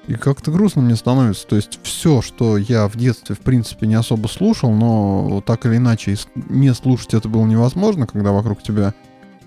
[0.07, 1.47] И как-то грустно мне становится.
[1.47, 5.79] То есть все, что я в детстве, в принципе, не особо слушал, но так или
[5.79, 8.93] иначе не слушать это было невозможно, когда вокруг тебя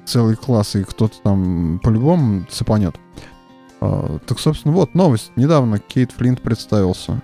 [0.06, 2.96] целый класс и кто-то там по-любому цепанет.
[3.82, 5.32] А, так, собственно, вот новость.
[5.36, 7.22] Недавно Кейт Флинт представился.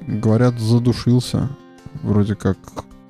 [0.00, 1.50] Говорят, задушился.
[2.02, 2.58] Вроде как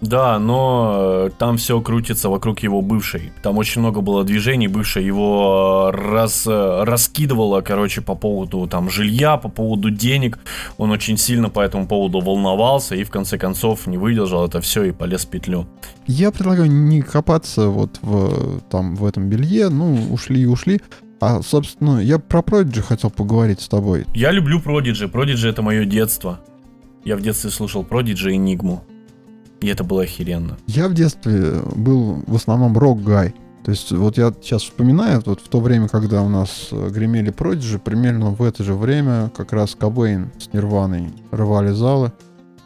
[0.00, 3.32] да, но э, там все крутится вокруг его бывшей.
[3.42, 8.90] Там очень много было движений, бывшая его э, раз, э, раскидывала, короче, по поводу там
[8.90, 10.38] жилья, по поводу денег.
[10.76, 14.84] Он очень сильно по этому поводу волновался и в конце концов не выдержал это все
[14.84, 15.66] и полез в петлю.
[16.06, 20.82] Я предлагаю не копаться вот в, там, в этом белье, ну, ушли и ушли.
[21.20, 24.04] А, собственно, я про Продиджи хотел поговорить с тобой.
[24.14, 25.08] Я люблю Продиджи.
[25.08, 26.40] Продиджи это мое детство.
[27.02, 28.84] Я в детстве слушал Продиджи и Нигму.
[29.60, 30.56] И это было охеренно.
[30.66, 33.34] Я в детстве был в основном рок-гай.
[33.64, 37.30] То есть вот я сейчас вспоминаю, вот в то время, когда у нас э, гремели
[37.30, 42.12] Продиджи, примерно в это же время как раз Кобейн с Нирваной рвали залы,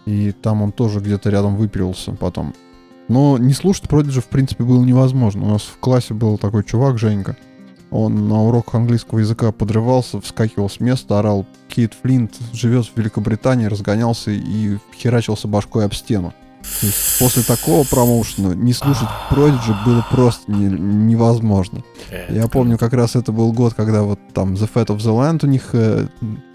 [0.04, 2.54] и там он тоже где-то рядом выпилился потом.
[3.08, 5.46] Но не слушать Продиджи, в принципе, было невозможно.
[5.46, 7.34] У нас в классе был такой чувак, Женька.
[7.90, 13.66] Он на уроках английского языка подрывался, вскакивал с места, орал «Кейт Флинт живет в Великобритании»,
[13.66, 16.34] разгонялся и херачился башкой об стену
[17.18, 21.82] после такого промоушена не слушать Prodigy было просто не, невозможно.
[22.28, 25.44] Я помню, как раз это был год, когда вот там The Fat of the Land
[25.44, 26.06] у них э,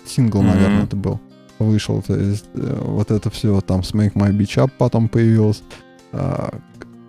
[0.06, 0.46] сингл, mm-hmm.
[0.46, 1.20] наверное, это был,
[1.60, 2.02] вышел.
[2.02, 5.62] То есть э, вот это все там Make My Beach Up потом появилось.
[6.12, 6.60] А,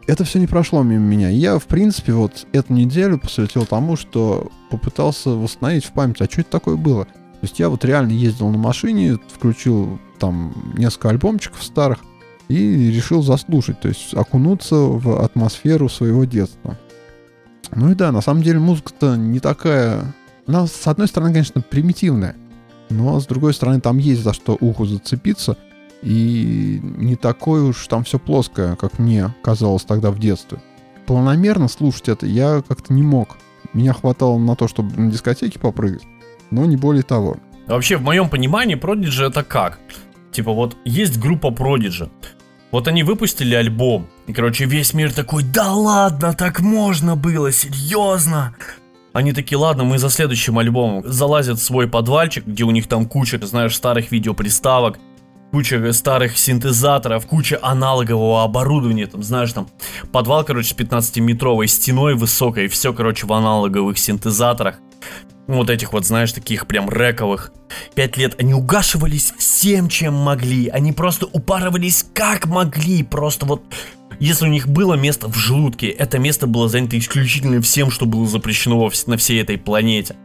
[0.07, 1.29] это все не прошло мимо меня.
[1.29, 6.43] Я, в принципе, вот эту неделю посвятил тому, что попытался восстановить в память, а что
[6.43, 7.05] это такое было.
[7.05, 11.99] То есть я вот реально ездил на машине, включил там несколько альбомчиков старых,
[12.49, 16.79] и решил заслушать, то есть окунуться в атмосферу своего детства.
[17.75, 20.15] Ну и да, на самом деле музыка-то не такая...
[20.47, 22.37] Она, с одной стороны, конечно, примитивная,
[22.89, 25.57] но с другой стороны, там есть за что уху зацепиться,
[26.03, 30.59] и не такое уж там все плоское, как мне казалось тогда в детстве.
[31.07, 33.39] Планомерно слушать это я как-то не мог.
[33.73, 36.03] Меня хватало на то, чтобы на дискотеке попрыгать,
[36.51, 37.39] но не более того.
[37.67, 39.81] Вообще, в моем понимании, Prodigy это как?
[40.31, 42.09] Типа вот есть группа Prodigy,
[42.71, 48.55] вот они выпустили альбом, и, короче, весь мир такой, да ладно, так можно было, серьезно.
[49.13, 53.07] Они такие, ладно, мы за следующим альбомом залазят в свой подвальчик, где у них там
[53.07, 54.99] куча, знаешь, старых видеоприставок,
[55.53, 59.69] куча старых синтезаторов, куча аналогового оборудования, там, знаешь, там,
[60.13, 64.81] подвал, короче, с 15-метровой стеной высокой, все, короче, в аналоговых синтезаторах
[65.47, 67.53] вот этих вот, знаешь, таких прям рэковых.
[67.95, 70.69] Пять лет они угашивались всем, чем могли.
[70.69, 73.03] Они просто упарывались как могли.
[73.03, 73.63] Просто вот,
[74.19, 78.27] если у них было место в желудке, это место было занято исключительно всем, что было
[78.27, 80.17] запрещено на всей этой планете.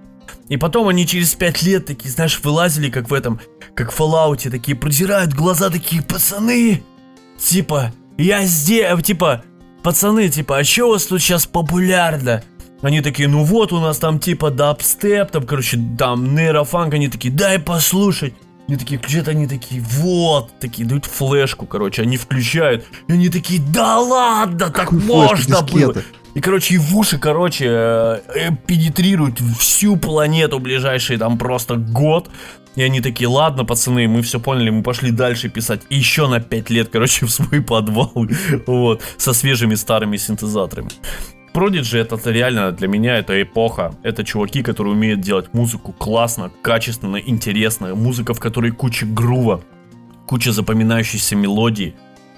[0.50, 3.40] И потом они через пять лет такие, знаешь, вылазили, как в этом,
[3.74, 6.84] как в Fallout, такие продирают глаза, такие, пацаны,
[7.38, 9.44] типа, я здесь, типа,
[9.82, 12.44] пацаны, типа, а что у вас тут сейчас популярно?
[12.82, 17.34] Они такие, ну вот у нас там типа дабстеп, там, короче, там нейрофанк, они такие,
[17.34, 18.34] дай послушать.
[18.68, 22.86] Они такие включают, они такие, вот, такие дают флешку, короче, они включают.
[23.08, 25.96] И они такие, да ладно, так Какую можно было.
[26.34, 32.30] И, короче, и в уши, короче, э, э, пенетрируют всю планету ближайший там просто год.
[32.76, 36.70] И они такие, ладно, пацаны, мы все поняли, мы пошли дальше писать еще на 5
[36.70, 38.14] лет, короче, в свой подвал,
[38.66, 40.92] вот, со свежими старыми синтезаторами.
[41.54, 43.94] Prodigy это реально для меня это эпоха.
[44.04, 47.94] Это чуваки, которые умеют делать музыку классно, качественно, интересно.
[47.96, 49.62] Музыка, в которой куча грува,
[50.28, 51.96] куча запоминающейся мелодии,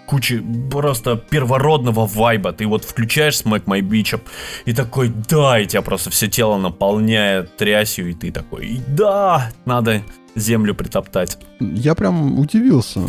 [0.08, 2.54] куча просто первородного вайба.
[2.54, 4.22] Ты вот включаешь Smack My Beach Up
[4.66, 10.02] и такой, да, и тебя просто все тело наполняет трясью, и ты такой, да, надо
[10.36, 11.38] землю притоптать.
[11.60, 13.02] Я прям удивился.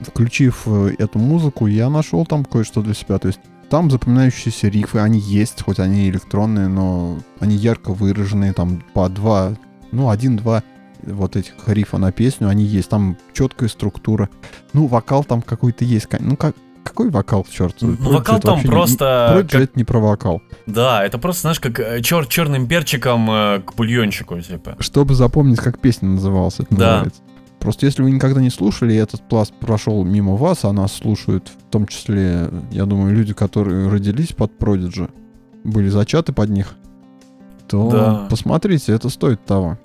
[0.00, 3.18] Включив э, эту музыку, я нашел там кое-что для себя.
[3.18, 3.40] То есть
[3.74, 9.54] там запоминающиеся рифы, они есть, хоть они электронные, но они ярко выраженные, там по два,
[9.90, 10.62] ну, один-два
[11.02, 14.28] вот этих рифа на песню, они есть, там четкая структура.
[14.74, 17.74] Ну, вокал там какой-то есть, ну, как, какой вокал, черт?
[17.80, 19.32] Ну, вокал там просто...
[19.38, 19.60] Не, как...
[19.60, 20.40] это не про вокал.
[20.66, 24.76] Да, это просто, знаешь, как э, чер черным перчиком э, к бульончику, типа.
[24.78, 26.92] Чтобы запомнить, как песня называлась, это да.
[26.92, 27.22] называется.
[27.64, 31.48] Просто если вы никогда не слушали, и этот пласт прошел мимо вас, а нас слушают,
[31.48, 35.10] в том числе, я думаю, люди, которые родились под Prodigy,
[35.64, 36.74] были зачаты под них,
[37.66, 38.26] то да.
[38.28, 39.78] посмотрите, это стоит того.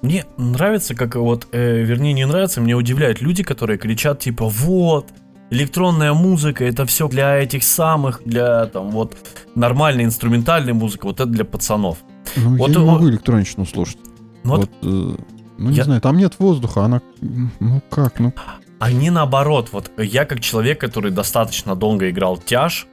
[0.00, 5.08] Мне нравится, как вот, э, вернее, не нравится, мне удивляют люди, которые кричат типа вот,
[5.50, 9.16] электронная музыка это все для этих самых, для там вот
[9.56, 11.98] нормальной инструментальной музыки, вот это для пацанов.
[12.36, 13.98] Ну, вот, я не могу электроничную слушать.
[14.44, 15.16] Вот, вот э,
[15.58, 15.84] ну, не я...
[15.84, 17.00] знаю, там нет воздуха, она...
[17.20, 18.32] Ну, как, ну...
[18.80, 22.86] Они наоборот, вот я как человек, который достаточно долго играл тяж,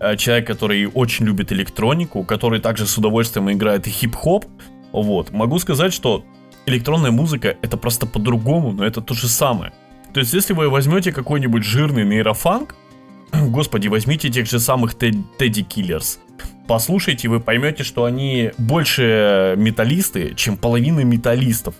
[0.00, 4.46] э, человек, который очень любит электронику, который также с удовольствием играет и хип-хоп,
[4.92, 6.24] вот, могу сказать, что
[6.64, 9.72] электронная музыка это просто по-другому, но это то же самое.
[10.12, 12.74] То есть, если вы возьмете какой-нибудь жирный нейрофанк,
[13.32, 16.18] господи, возьмите тех же самых Тедди Киллерс,
[16.66, 21.74] послушайте, вы поймете, что они больше металлисты, чем половина металлистов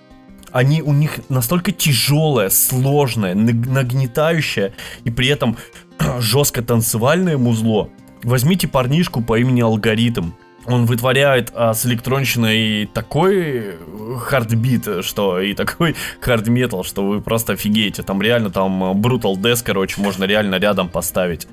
[0.57, 4.73] они у них настолько тяжелое, сложное, нагнетающее
[5.05, 5.59] и при этом
[6.19, 7.91] жестко танцевальное музло.
[8.23, 10.31] Возьмите парнишку по имени Алгоритм.
[10.65, 13.75] Он вытворяет а, с электронщиной такой
[14.19, 18.03] hard beat, что и такой hard metal, что вы просто офигеете.
[18.03, 21.47] Там реально там Brutal Death, короче, можно реально рядом поставить.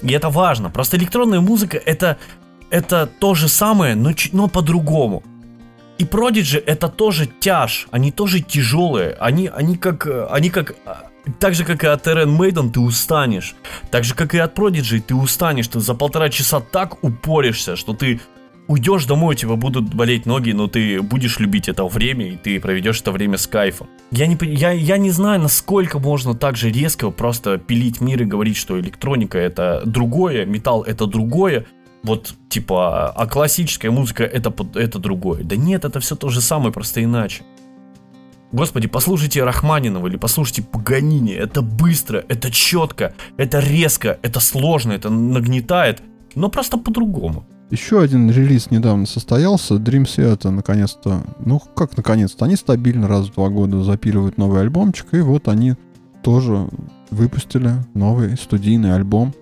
[0.00, 0.70] И это важно.
[0.70, 2.16] Просто электронная музыка это,
[2.70, 5.22] это то же самое, но, но по-другому.
[5.98, 10.74] И Prodigy это тоже тяж, они тоже тяжелые, они, они как, они как,
[11.38, 13.54] так же как и от Iron Maiden ты устанешь,
[13.90, 17.92] так же как и от Prodigy ты устанешь, ты за полтора часа так упоришься, что
[17.92, 18.20] ты
[18.68, 22.60] уйдешь домой, у тебя будут болеть ноги, но ты будешь любить это время, и ты
[22.60, 23.88] проведешь это время с кайфом.
[24.10, 28.24] Я не, я, я не знаю, насколько можно так же резко просто пилить мир и
[28.24, 31.66] говорить, что электроника это другое, металл это другое,
[32.02, 35.44] вот, типа, а классическая музыка это, это другое.
[35.44, 37.44] Да нет, это все то же самое, просто иначе.
[38.50, 41.32] Господи, послушайте Рахманинова или послушайте Паганини.
[41.32, 46.02] Это быстро, это четко, это резко, это сложно, это нагнетает,
[46.34, 47.46] но просто по-другому.
[47.70, 49.76] Еще один релиз недавно состоялся.
[49.76, 55.06] Dream Theater наконец-то, ну как наконец-то, они стабильно раз в два года запиливают новый альбомчик,
[55.14, 55.76] и вот они
[56.22, 56.68] тоже
[57.10, 59.32] выпустили новый студийный альбом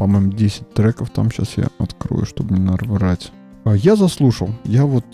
[0.00, 3.32] по-моему, 10 треков там сейчас я открою, чтобы не нарвать.
[3.64, 4.48] А я заслушал.
[4.64, 5.04] Я вот,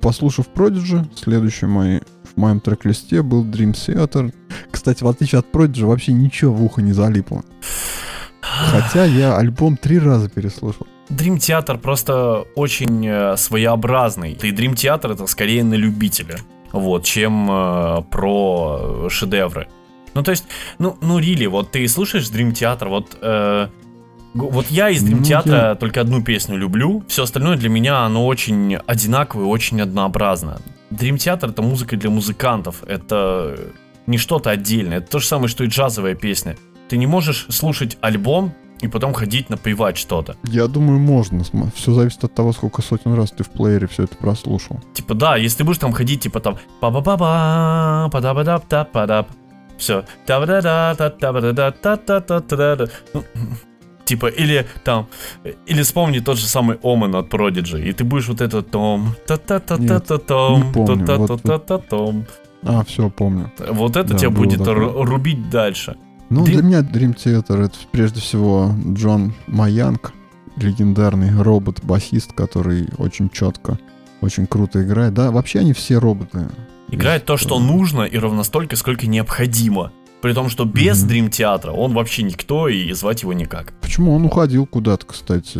[0.00, 4.34] послушав Prodigy, следующий мой, в моем трек-листе был Dream Theater.
[4.72, 7.44] Кстати, в отличие от Prodigy, вообще ничего в ухо не залипло.
[8.40, 10.88] Хотя я альбом три раза переслушал.
[11.08, 14.32] Dream Theater просто очень э, своеобразный.
[14.32, 16.38] И Dream Theater это скорее на любителя,
[16.72, 19.68] вот, чем э, про шедевры.
[20.14, 20.44] Ну, то есть,
[20.80, 23.68] ну, ну, Рили, вот ты слушаешь Dream Theater, вот э,
[24.34, 25.74] вот я из Dream Theater ну, я...
[25.74, 30.60] только одну песню люблю, все остальное для меня оно очень одинаковое, очень однообразно.
[30.90, 33.58] Dream Theater это музыка для музыкантов, это
[34.06, 36.56] не что-то отдельное, это то же самое, что и джазовая песня.
[36.88, 40.36] Ты не можешь слушать альбом и потом ходить напевать что-то.
[40.44, 41.44] Я думаю, можно.
[41.74, 44.80] Все зависит от того, сколько сотен раз ты в плеере все это прослушал.
[44.92, 48.34] Типа, да, если ты будешь там ходить, типа там па ба ба ба па да
[48.34, 49.26] ба да та па да
[49.78, 50.04] все.
[50.26, 52.88] та да да та та да да та та та та да
[54.12, 55.06] Типа, или там,
[55.70, 60.72] или вспомни тот же самый Омен от Prodigy, и ты будешь вот это том, та-та-та-та-та-том,
[60.86, 62.26] та-та-та-та-та-том.
[62.62, 63.50] А, все, помню.
[63.70, 65.04] Вот это да, тебя будет такое.
[65.04, 65.96] рубить дальше.
[66.28, 66.52] Ну, Dream...
[66.52, 70.12] для меня Dream Theater это прежде всего Джон Маянг,
[70.56, 73.78] легендарный робот-басист, который очень четко,
[74.20, 75.14] очень круто играет.
[75.14, 76.48] Да, вообще они все роботы.
[76.90, 79.90] Играет то, что нужно, и ровно столько, сколько необходимо.
[80.22, 81.08] При том, что без mm-hmm.
[81.08, 83.72] Dream театра он вообще никто и звать его никак.
[83.80, 85.58] Почему он уходил куда-то, кстати?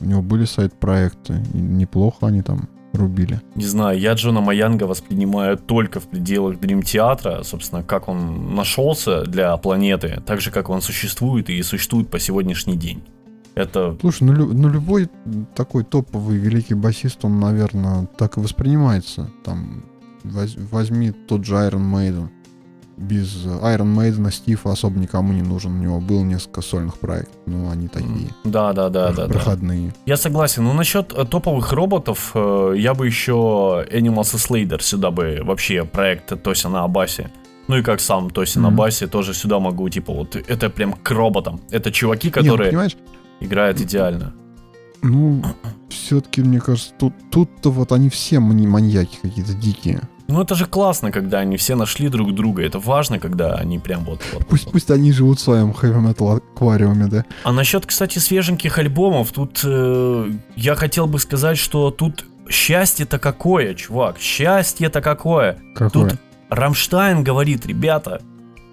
[0.00, 1.44] У него были сайт-проекты.
[1.52, 3.42] Неплохо они там рубили.
[3.54, 9.24] Не знаю, я Джона Маянга воспринимаю только в пределах Dream театра, собственно, как он нашелся
[9.24, 13.02] для планеты, так же, как он существует и существует по сегодняшний день.
[13.54, 13.94] Это...
[14.00, 15.10] Слушай, ну, ну любой
[15.54, 19.30] такой топовый великий басист, он, наверное, так и воспринимается.
[19.44, 19.84] Там
[20.24, 22.28] возьми тот же Iron Maiden
[22.98, 25.78] без Iron Maiden Стива особо никому не нужен.
[25.78, 28.30] У него было несколько сольных проектов, но они такие.
[28.44, 29.28] Да, да, да, да.
[29.28, 29.88] Проходные.
[29.88, 29.94] Да.
[30.06, 30.64] Я согласен.
[30.64, 36.42] Ну, насчет э, топовых роботов, э, я бы еще Animals Slader сюда бы вообще проект
[36.42, 37.30] Тоси на Абасе.
[37.68, 38.62] Ну и как сам Тоси mm-hmm.
[38.62, 41.60] на басе тоже сюда могу, типа, вот это прям к роботам.
[41.70, 42.58] Это чуваки, которые...
[42.58, 42.96] Нет, понимаешь,
[43.40, 44.34] играет идеально.
[45.02, 45.44] Ну,
[45.90, 50.00] все-таки, мне кажется, тут, тут-то вот они все маньяки какие-то дикие.
[50.30, 52.62] Ну это же классно, когда они все нашли друг друга.
[52.62, 54.22] Это важно, когда они прям вот...
[54.34, 54.72] вот пусть, вот.
[54.72, 57.24] пусть они живут в своем хэви-метал аквариуме, да.
[57.44, 63.72] А насчет, кстати, свеженьких альбомов, тут э, я хотел бы сказать, что тут счастье-то какое,
[63.72, 65.58] чувак, счастье-то какое.
[65.74, 66.10] Какое?
[66.10, 66.20] Тут
[66.50, 68.20] Рамштайн говорит, ребята,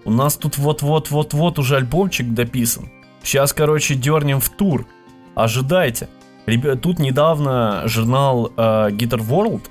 [0.03, 2.89] у нас тут вот-вот-вот-вот уже альбомчик дописан.
[3.23, 4.85] Сейчас, короче, дернем в тур.
[5.35, 6.09] Ожидайте.
[6.45, 9.63] Ребят, тут недавно журнал э, Guitar World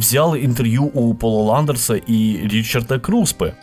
[0.00, 3.54] взял интервью у Пола Ландерса и Ричарда Круспы.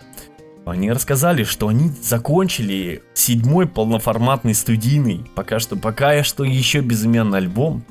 [0.65, 7.83] Они рассказали, что они закончили седьмой полноформатный студийный, пока что, пока что еще безымянный альбом.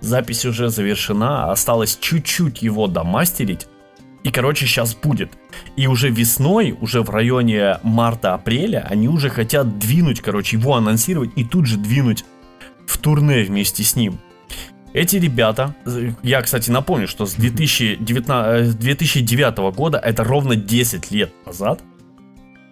[0.00, 3.66] Запись уже завершена, осталось чуть-чуть его домастерить.
[4.22, 5.32] И, короче, сейчас будет.
[5.76, 11.44] И уже весной, уже в районе марта-апреля, они уже хотят двинуть, короче, его анонсировать и
[11.44, 12.24] тут же двинуть
[12.86, 14.20] в турне вместе с ним.
[14.98, 15.76] Эти ребята,
[16.24, 21.80] я, кстати, напомню, что с 2019, 2009 э, года, это ровно 10 лет назад,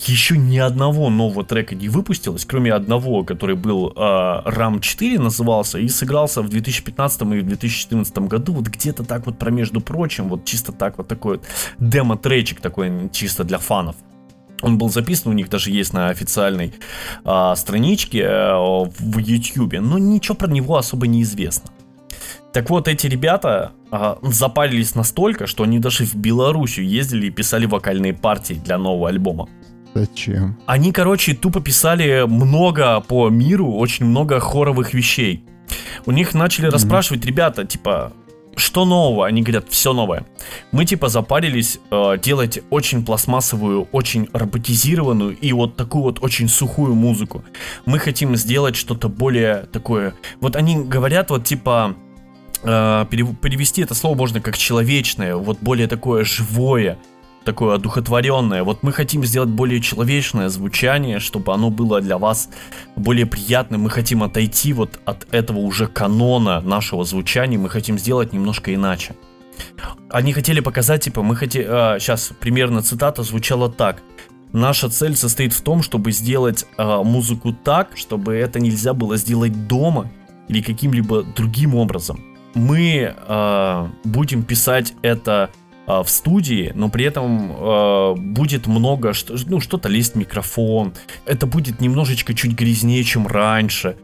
[0.01, 5.79] еще ни одного нового трека не выпустилось, кроме одного, который был э, RAM 4 назывался
[5.79, 10.29] и сыгрался в 2015 и в 2014 году, вот где-то так вот про между прочим,
[10.29, 11.47] вот чисто так вот такой вот
[11.79, 13.95] демо-тречик такой чисто для фанов.
[14.63, 16.75] Он был записан, у них даже есть на официальной
[17.25, 21.71] э, страничке э, в YouTube, но ничего про него особо не известно.
[22.57, 27.67] Так вот, эти ребята а, запалились настолько, что они даже в Белоруссию ездили и писали
[27.67, 29.47] вокальные партии для нового альбома.
[29.93, 30.57] Зачем?
[30.65, 35.45] Они, короче, тупо писали много по миру, очень много хоровых вещей.
[36.07, 36.73] У них начали mm-hmm.
[36.73, 38.15] расспрашивать ребята, типа,
[38.57, 39.27] что нового?
[39.27, 40.25] Они говорят, все новое.
[40.73, 46.95] Мы типа запарились э, делать очень пластмассовую, очень роботизированную и вот такую вот очень сухую
[46.95, 47.45] музыку.
[47.85, 50.15] Мы хотим сделать что-то более такое.
[50.41, 51.97] Вот они говорят вот типа
[52.63, 56.99] перевести это слово можно как человечное, вот более такое живое,
[57.47, 58.63] такое одухотворенное.
[58.63, 62.51] Вот мы хотим сделать более человечное звучание, чтобы оно было для вас
[62.97, 63.83] более приятным.
[63.83, 69.15] Мы хотим отойти вот от этого уже канона нашего звучания, мы хотим сделать немножко иначе.
[70.11, 71.63] Они хотели показать, типа, мы хотим...
[71.63, 74.03] Э, сейчас примерно цитата звучала так.
[74.53, 79.67] Наша цель состоит в том, чтобы сделать э, музыку так, чтобы это нельзя было сделать
[79.67, 80.11] дома
[80.49, 85.51] или каким-либо другим образом мы э, будем писать это
[85.87, 90.95] э, в студии, но при этом э, будет много, что, ну, что-то лезть микрофон.
[91.27, 93.97] Это будет немножечко чуть грязнее, чем раньше.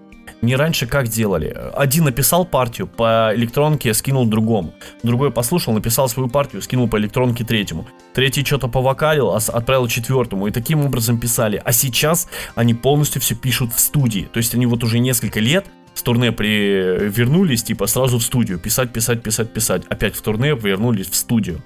[0.42, 1.56] Не раньше как делали?
[1.72, 4.74] Один написал партию по электронке, скинул другому.
[5.04, 7.86] Другой послушал, написал свою партию, скинул по электронке третьему.
[8.12, 10.48] Третий что-то повокалил, отправил четвертому.
[10.48, 11.62] И таким образом писали.
[11.64, 14.28] А сейчас они полностью все пишут в студии.
[14.32, 17.08] То есть они вот уже несколько лет с турне при...
[17.08, 18.58] вернулись, типа, сразу в студию.
[18.58, 19.82] Писать, писать, писать, писать.
[19.88, 21.58] Опять в турне вернулись в студию.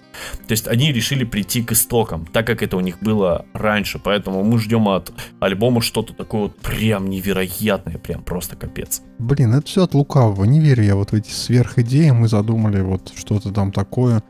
[0.46, 4.00] То есть они решили прийти к истокам, так как это у них было раньше.
[4.02, 9.02] Поэтому мы ждем от альбома что-то такое вот прям невероятное, прям просто капец.
[9.18, 10.44] Блин, это все от лукавого.
[10.44, 12.10] Не верю я вот в эти сверхидеи.
[12.10, 14.22] Мы задумали вот что-то там такое.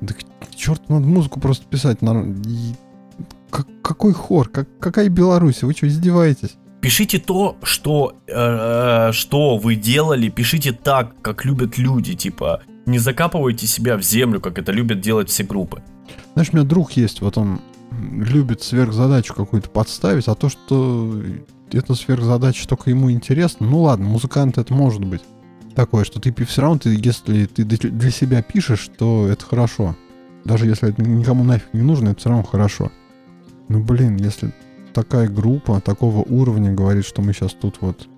[0.00, 0.14] Да
[0.54, 1.98] черт, надо музыку просто писать.
[3.50, 4.48] Как, какой хор?
[4.48, 5.62] Как, какая Беларусь?
[5.62, 6.56] Вы что, издеваетесь?
[6.84, 13.66] Пишите то, что, э, что вы делали, пишите так, как любят люди, типа, не закапывайте
[13.66, 15.82] себя в землю, как это любят делать все группы.
[16.34, 21.22] Знаешь, у меня друг есть, вот он любит сверхзадачу какую-то подставить, а то, что
[21.72, 25.22] эта сверхзадача только ему интересно, ну ладно, музыкант это может быть.
[25.74, 29.96] Такое, что ты все равно, ты, если ты для себя пишешь, то это хорошо.
[30.44, 32.92] Даже если это никому нафиг не нужно, это все равно хорошо.
[33.70, 34.52] Ну блин, если
[34.94, 38.08] такая группа такого уровня говорит, что мы сейчас тут вот...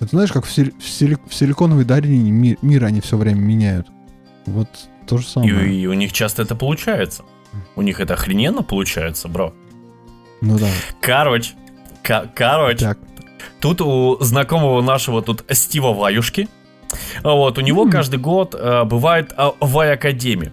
[0.00, 0.72] Это знаешь, как в, сили...
[0.78, 1.18] в, сили...
[1.28, 2.58] в силиконовой долине ми...
[2.62, 3.86] мир они все время меняют.
[4.46, 4.68] Вот
[5.06, 5.72] то же самое.
[5.72, 7.24] И, и у них часто это получается.
[7.76, 9.54] У них это охрененно получается, бро.
[10.40, 10.68] Ну да.
[11.00, 11.54] Короче,
[12.02, 12.98] к- короче, так.
[13.60, 16.48] тут у знакомого нашего тут Стива Ваюшки,
[17.22, 17.90] вот, у него mm.
[17.90, 20.52] каждый год э, бывает э, Вай Академия.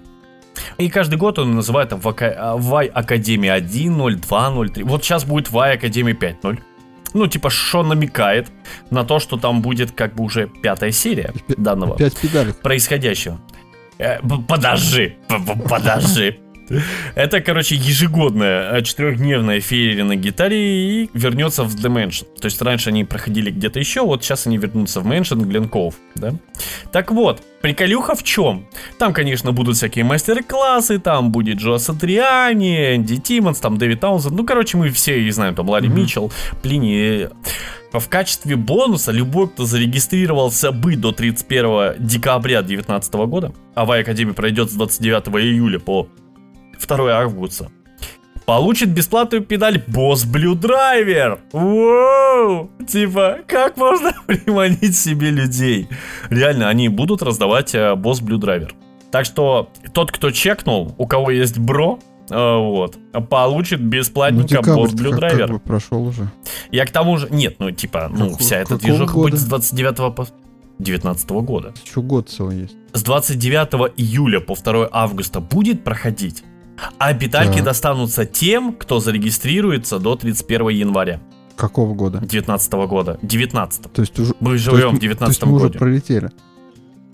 [0.77, 4.83] И каждый год он называет там Вай Академия 1.0, 2.0, 3.
[4.83, 6.59] Вот сейчас будет Вай Академия 5.0.
[7.13, 8.51] Ну, типа, что намекает
[8.89, 11.97] на то, что там будет как бы уже пятая серия данного
[12.63, 13.39] происходящего.
[13.99, 15.17] Э, подожди,
[15.69, 16.39] подожди.
[17.15, 22.25] Это, короче, ежегодная э, четырехдневная феерия на гитаре и вернется в The Mansion.
[22.39, 26.33] То есть раньше они проходили где-то еще, вот сейчас они вернутся в Mansion Гленков, да?
[26.91, 28.67] Так вот, приколюха в чем?
[28.97, 34.35] Там, конечно, будут всякие мастер-классы, там будет Джо Сатриани, Энди Тиммонс, там Дэвид Таунсенд.
[34.35, 35.93] Ну, короче, мы все и знаем, там Ларри mm-hmm.
[35.93, 37.29] Митчелл, Плини.
[37.91, 44.33] в качестве бонуса любой, кто зарегистрировался бы до 31 декабря 2019 года, а в Академии
[44.33, 46.07] пройдет с 29 июля по
[46.85, 47.71] 2 августа,
[48.45, 51.39] получит бесплатную педаль Boss Blue Driver.
[51.51, 52.69] Воу!
[52.87, 55.87] Типа, как можно приманить себе людей?
[56.29, 58.71] Реально, они будут раздавать э, Boss Blue Driver.
[59.11, 62.97] Так что тот, кто чекнул, у кого есть бро, э, вот,
[63.29, 65.37] получит бесплатненько ну, Boss Blue Driver.
[65.37, 66.29] Как бы прошел уже.
[66.71, 67.27] Я к тому же...
[67.29, 69.31] Нет, ну, типа, ну, вся эта движуха года?
[69.31, 70.27] будет с 29 по...
[70.79, 71.73] 19 года.
[71.85, 72.75] Еще год целый есть.
[72.93, 76.43] С 29 июля по 2 августа будет проходить,
[76.97, 77.65] а педальки Так.
[77.65, 81.19] достанутся тем, кто зарегистрируется до 31 января
[81.55, 82.19] Какого года?
[82.19, 83.19] 2019 года.
[83.21, 84.33] 19 То есть уже...
[84.39, 85.79] Мы есть живем в То есть 19 мы уже году.
[85.79, 86.31] пролетели.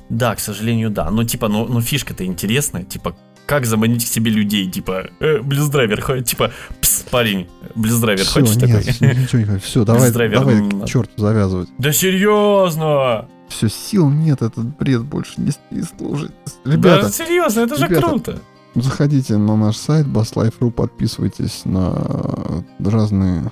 [0.09, 1.09] Да, к сожалению, да.
[1.11, 2.83] Но типа, ну, ну фишка-то интересная.
[2.83, 4.69] Типа, как заманить к себе людей?
[4.69, 6.51] Типа, э, близдрайвер, типа,
[6.81, 9.15] пс, парень, близдрайвер, Все, хочешь нет, такой?
[9.23, 9.65] ничего не хочу.
[9.65, 11.69] Все, давай, давай к черту завязывать.
[11.77, 13.27] Да серьезно!
[13.49, 16.31] Все, сил нет, этот бред больше не, не служит.
[16.63, 18.07] Да Ребята, серьезно, это же ребята.
[18.07, 18.39] круто.
[18.75, 23.51] Заходите на наш сайт basslife.ru, подписывайтесь на разные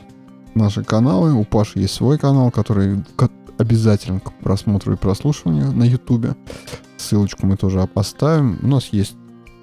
[0.56, 1.34] наши каналы.
[1.34, 6.36] У Паши есть свой канал, который ко- обязателен к просмотру и прослушиванию на Ютубе.
[6.98, 8.60] Ссылочку мы тоже поставим.
[8.62, 9.16] У нас есть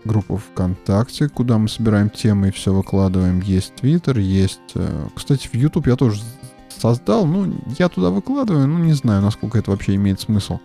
[0.04, 3.40] группа ВКонтакте, куда мы собираем темы и все выкладываем.
[3.40, 4.60] Есть Твиттер, есть...
[4.74, 6.20] э, Кстати, в Ютуб я тоже
[6.68, 7.24] создал.
[7.26, 10.58] Ну, я туда выкладываю, ну, не знаю, насколько это вообще имеет смысл.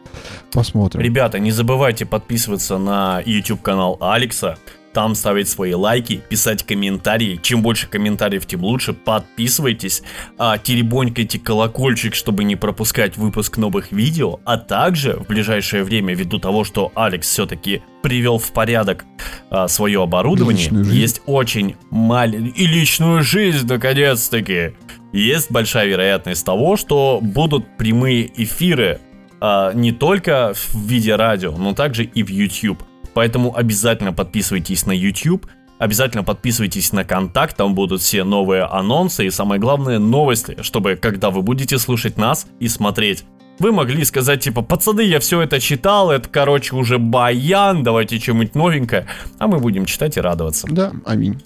[0.51, 1.01] Посмотрим.
[1.01, 4.57] Ребята, не забывайте подписываться на YouTube канал Алекса.
[4.93, 7.39] Там ставить свои лайки, писать комментарии.
[7.41, 8.93] Чем больше комментариев, тем лучше.
[8.93, 10.01] Подписывайтесь,
[10.37, 14.39] а, теребонькайте колокольчик, чтобы не пропускать выпуск новых видео.
[14.45, 19.05] А также в ближайшее время, ввиду того, что Алекс все-таки привел в порядок
[19.49, 22.51] а, свое оборудование, есть очень маленькая...
[22.51, 24.73] И личную жизнь, наконец-таки.
[25.11, 28.99] Есть большая вероятность того, что будут прямые эфиры
[29.41, 32.83] а, не только в виде радио, но также и в YouTube.
[33.13, 35.47] Поэтому обязательно подписывайтесь на YouTube,
[35.77, 41.29] обязательно подписывайтесь на контакт, там будут все новые анонсы и самое главное новости, чтобы когда
[41.29, 43.25] вы будете слушать нас и смотреть,
[43.59, 48.55] вы могли сказать типа, пацаны, я все это читал, это короче уже баян, давайте что-нибудь
[48.55, 49.07] новенькое,
[49.37, 50.67] а мы будем читать и радоваться.
[50.69, 51.41] Да, аминь.